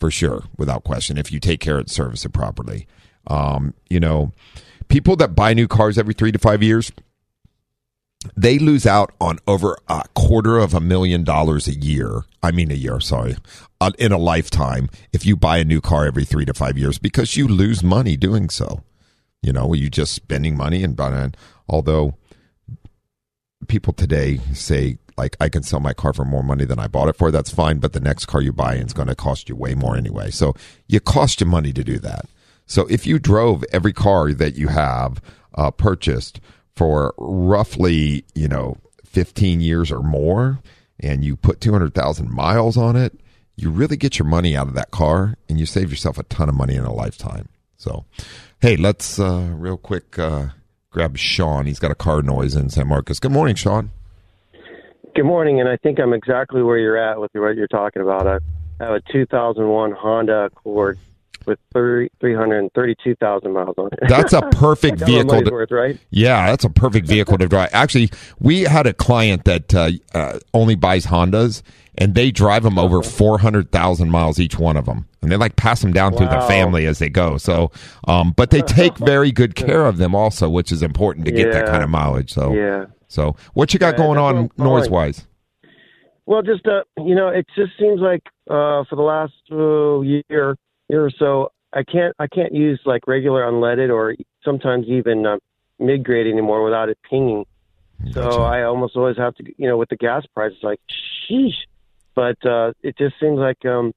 [0.00, 2.86] for sure, without question, if you take care of it, service it properly.
[3.26, 4.32] Um, you know,
[4.88, 6.90] people that buy new cars every three to five years,
[8.36, 12.22] they lose out on over a quarter of a million dollars a year.
[12.42, 13.36] I mean, a year, sorry,
[13.98, 17.36] in a lifetime if you buy a new car every three to five years because
[17.36, 18.82] you lose money doing so.
[19.42, 21.34] You know, you just spending money and buying.
[21.68, 22.16] Although
[23.66, 27.08] people today say, like, I can sell my car for more money than I bought
[27.08, 29.56] it for, that's fine, but the next car you buy is going to cost you
[29.56, 30.30] way more anyway.
[30.30, 30.54] So
[30.86, 32.26] you cost you money to do that.
[32.66, 35.20] So if you drove every car that you have
[35.54, 36.40] uh, purchased
[36.82, 40.58] for roughly, you know, 15 years or more,
[40.98, 43.20] and you put 200,000 miles on it,
[43.54, 46.48] you really get your money out of that car and you save yourself a ton
[46.48, 47.48] of money in a lifetime.
[47.76, 48.04] So,
[48.60, 50.46] hey, let's uh, real quick uh,
[50.90, 51.66] grab Sean.
[51.66, 53.20] He's got a car noise in San Marcos.
[53.20, 53.92] Good morning, Sean.
[55.14, 58.26] Good morning, and I think I'm exactly where you're at with what you're talking about.
[58.26, 58.40] I
[58.80, 60.98] have a 2001 Honda Accord
[61.46, 64.00] with 30, 332,000 miles on it.
[64.08, 65.42] That's a perfect vehicle.
[65.42, 65.98] To, worth, right?
[66.10, 67.70] yeah, that's a perfect vehicle to drive.
[67.72, 71.62] Actually, we had a client that uh, uh, only buys Hondas,
[71.96, 75.36] and they drive them over four hundred thousand miles each one of them, and they
[75.36, 77.36] like pass them down through the family as they go.
[77.36, 77.70] So,
[78.08, 81.52] um, but they take very good care of them also, which is important to get
[81.52, 82.32] that kind of mileage.
[82.32, 82.86] So, Yeah.
[83.08, 85.26] so what you got Yeah, going on noise wise?
[86.24, 90.56] Well, just uh, you know, it just seems like uh, for the last uh, year,
[90.92, 94.14] year or so, I can't, I can't use like regular unleaded or
[94.44, 95.38] sometimes even uh,
[95.78, 97.44] mid grade anymore without it pinging.
[98.12, 100.80] So I almost always have to, you know, with the gas prices, like,
[101.30, 101.54] sheesh.
[102.14, 103.92] But uh, it just seems like um,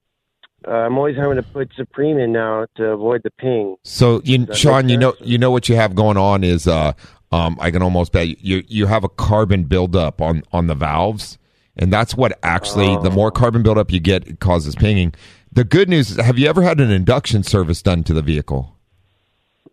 [0.68, 3.76] uh, I'm always having to put Supreme in now to avoid the ping.
[3.84, 6.94] So you, Sean, you know, you know what you have going on is, uh,
[7.32, 11.38] um, I can almost bet you you have a carbon buildup on on the valves,
[11.76, 15.14] and that's what actually the more carbon buildup you get it causes pinging.
[15.56, 18.76] The good news is, have you ever had an induction service done to the vehicle?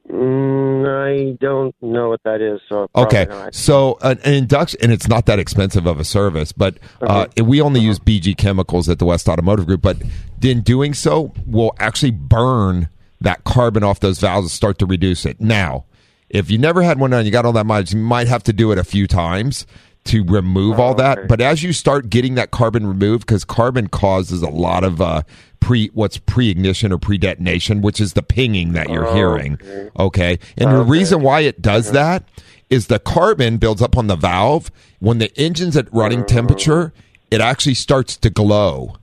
[0.08, 2.60] Mm, I don't know what that is.
[2.68, 3.54] So Okay, not.
[3.54, 7.60] so an, an induction, and it's not that expensive of a service, but uh, we
[7.60, 9.82] only use BG chemicals at the West Automotive Group.
[9.82, 9.96] But
[10.40, 12.88] in doing so, we'll actually burn
[13.20, 15.40] that carbon off those valves and start to reduce it.
[15.40, 15.84] Now,
[16.28, 18.52] if you never had one done, you got all that mileage, you might have to
[18.52, 19.66] do it a few times
[20.04, 21.28] to remove all that.
[21.28, 25.22] But as you start getting that carbon removed, because carbon causes a lot of uh,
[25.62, 29.58] pre what's pre ignition or pre detonation, which is the pinging that you're hearing.
[29.98, 32.24] Okay, and the reason why it does that
[32.68, 34.70] is the carbon builds up on the valve.
[34.98, 36.92] When the engine's at running temperature.
[37.32, 38.96] It actually starts to glow.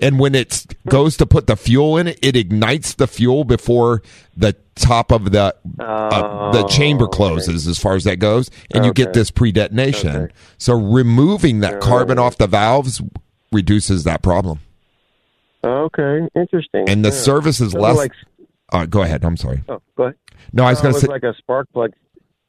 [0.00, 4.00] And when it goes to put the fuel in it, it ignites the fuel before
[4.36, 8.92] the top of the uh, the chamber closes, as far as that goes, and you
[8.92, 10.30] get this pre detonation.
[10.56, 13.02] So removing that carbon off the valves
[13.50, 14.60] reduces that problem,
[15.64, 16.88] Okay, interesting.
[16.88, 17.14] and the Yeah.
[17.14, 17.96] service is less.
[17.96, 18.12] Like,
[18.72, 19.24] uh, go ahead.
[19.24, 19.62] I'm sorry.
[19.68, 20.16] oh, go ahead.
[20.52, 21.06] No, I was Oh, going to say.
[21.06, 21.92] like a spark plug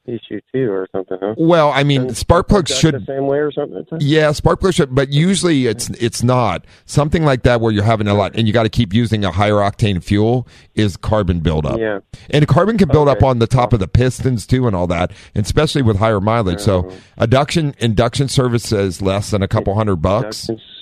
[0.07, 1.33] issue too, or something, huh?
[1.35, 3.83] well, I mean, And spark plugs should the same way or something.
[3.99, 8.07] Yeah, spark plugs should, but usually it's it's not something like that where you're having
[8.07, 11.79] a lot, and you got to keep using a higher octane fuel is carbon buildup.
[11.79, 11.99] Yeah.
[12.29, 15.11] and carbon can build up on the top of the pistons too, and all that,
[15.33, 16.59] and especially with higher mileage.
[16.59, 20.47] So, induction induction service is less than a couple hundred bucks.
[20.49, 20.74] Induction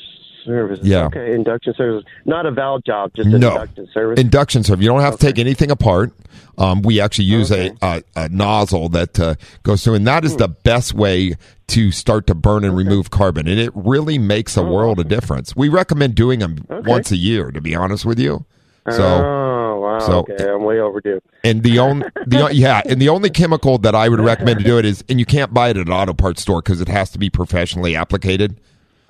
[0.45, 0.85] services.
[0.87, 1.05] Yeah.
[1.05, 2.05] Okay, induction services.
[2.25, 4.19] Not a valve job, just no induction service.
[4.19, 4.83] induction service.
[4.83, 6.13] You don't have to take anything apart.
[6.57, 10.35] Um, we actually use a, a, a nozzle that uh, goes through, and that is
[10.35, 11.35] the best way
[11.67, 15.55] to start to burn and remove carbon, and it really makes a world of difference.
[15.55, 18.45] We recommend doing them once a year, to be honest with you.
[18.89, 19.01] So.
[19.03, 19.99] oh wow.
[19.99, 21.21] so- okay, I'm way overdue.
[21.43, 24.77] And the only, the yeah, and the only chemical that I would recommend to do
[24.77, 27.09] it is, and you can't buy it at an auto parts store because it has
[27.11, 28.57] to be professionally applicated.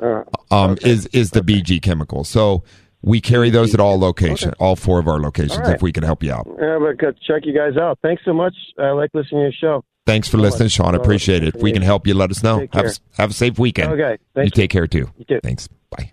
[0.04, 2.24] Uh, Um, is is the BG chemical?
[2.24, 2.64] So
[3.01, 5.76] we carry those at all locations, all four of our locations, right.
[5.76, 6.47] if we can help you out.
[6.60, 7.99] Yeah, but check you guys out.
[8.01, 8.54] Thanks so much.
[8.78, 9.86] I like listening to your show.
[10.06, 10.95] Thanks for listening, Sean.
[10.95, 11.56] I appreciate it.
[11.56, 12.68] If we can help you, let us know.
[12.74, 13.93] Have a, have a safe weekend.
[13.93, 14.51] Okay, You thanks.
[14.51, 15.10] take care too.
[15.18, 15.39] You too.
[15.41, 15.70] Thanks.
[15.89, 16.12] Bye.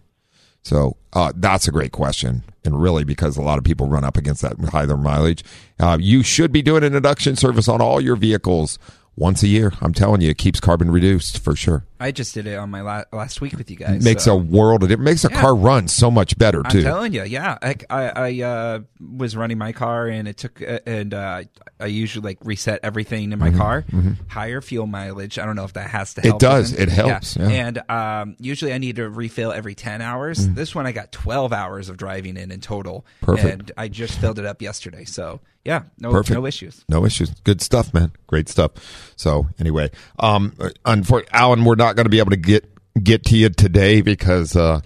[0.62, 4.16] So uh, that's a great question, and really because a lot of people run up
[4.16, 5.42] against that higher mileage,
[5.80, 8.78] uh, you should be doing an induction service on all your vehicles
[9.16, 9.72] once a year.
[9.80, 11.84] I'm telling you, it keeps carbon reduced for sure.
[12.00, 14.02] I just did it on my la- last week with you guys.
[14.02, 15.40] makes so- a world of it makes a Yeah.
[15.40, 16.78] car run so much better too.
[16.78, 17.58] I'm telling you, yeah.
[17.62, 21.42] I I, I uh, was running my car and it took uh, and uh,
[21.78, 23.84] I usually like reset everything in my Mhm, car.
[23.90, 24.16] mhm.
[24.28, 25.38] Higher fuel mileage.
[25.38, 26.36] I don't know if that has to help.
[26.36, 26.72] It does.
[26.72, 27.48] It helps, yeah.
[27.48, 30.48] And um, usually I need to refill every ten hours.
[30.48, 30.54] Mm.
[30.54, 33.04] This one I got twelve hours of driving in in total.
[33.20, 33.46] Perfect.
[33.60, 35.04] And I just filled it up yesterday.
[35.04, 36.38] So yeah, no Perfect.
[36.40, 36.84] no issues.
[36.88, 37.30] No issues.
[37.44, 38.12] Good stuff, man.
[38.26, 38.70] Great stuff.
[39.16, 40.52] So anyway, um,
[40.86, 42.64] unfor- Alan, we're not going to be able to get
[43.02, 44.80] get to you today because uh,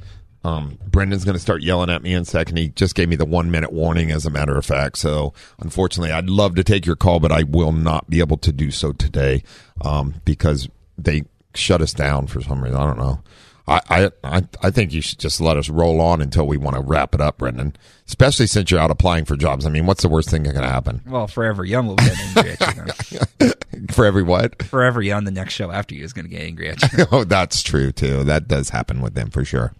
[0.44, 2.58] um, Brendan's going to start yelling at me in a second.
[2.58, 4.98] He just gave me the one minute warning, as a matter of fact.
[4.98, 8.52] So unfortunately, I'd love to take your call, but I will not be able to
[8.52, 9.42] do so today
[9.80, 11.24] um, because they
[11.54, 12.78] shut us down for some reason.
[12.78, 13.22] I don't know.
[13.66, 16.82] I, I I think you should just let us roll on until we want to
[16.82, 17.74] wrap it up, Brendan.
[18.06, 19.64] Especially since you're out applying for jobs.
[19.64, 21.00] I mean, what's the worst thing that can happen?
[21.06, 23.52] Well, Forever Young will get angry at you.
[23.90, 24.62] For every what?
[24.62, 27.06] Forever Young, the next show after you is going to get angry at you.
[27.12, 28.22] oh, that's true too.
[28.24, 29.72] That does happen with them for sure.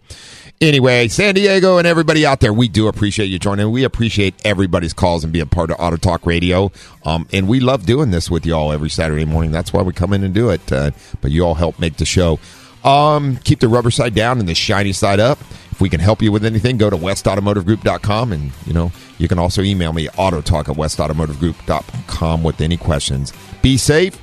[0.59, 3.69] Anyway, San Diego and everybody out there, we do appreciate you joining.
[3.71, 6.71] We appreciate everybody's calls and being part of Auto Talk Radio.
[7.03, 9.51] Um, and we love doing this with you all every Saturday morning.
[9.51, 10.71] That's why we come in and do it.
[10.71, 12.39] Uh, but you all help make the show.
[12.85, 15.39] Um, keep the rubber side down and the shiny side up.
[15.71, 19.39] If we can help you with anything, go to westautomotivegroup.com and, you know, you can
[19.39, 23.33] also email me autotalk at westautomotivegroup.com with any questions.
[23.61, 24.17] Be safe.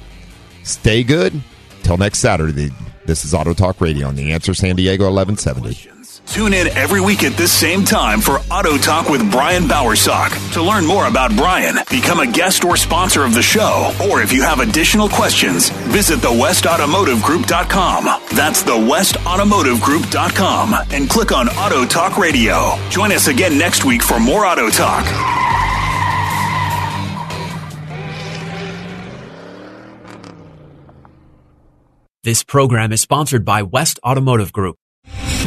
[0.63, 1.43] Stay good.
[1.83, 2.71] Till next Saturday.
[3.05, 6.02] This is Auto Talk Radio on the Answer San Diego 1170.
[6.27, 10.31] Tune in every week at this same time for Auto Talk with Brian Bowersock.
[10.55, 14.33] To learn more about Brian, become a guest or sponsor of the show, or if
[14.33, 18.05] you have additional questions, visit thewestautomotivegroup.com.
[18.35, 22.79] That's thewestautomotivegroup.com and click on Auto Talk Radio.
[22.89, 25.05] Join us again next week for more Auto Talk.
[32.25, 34.77] This program is sponsored by West Automotive Group.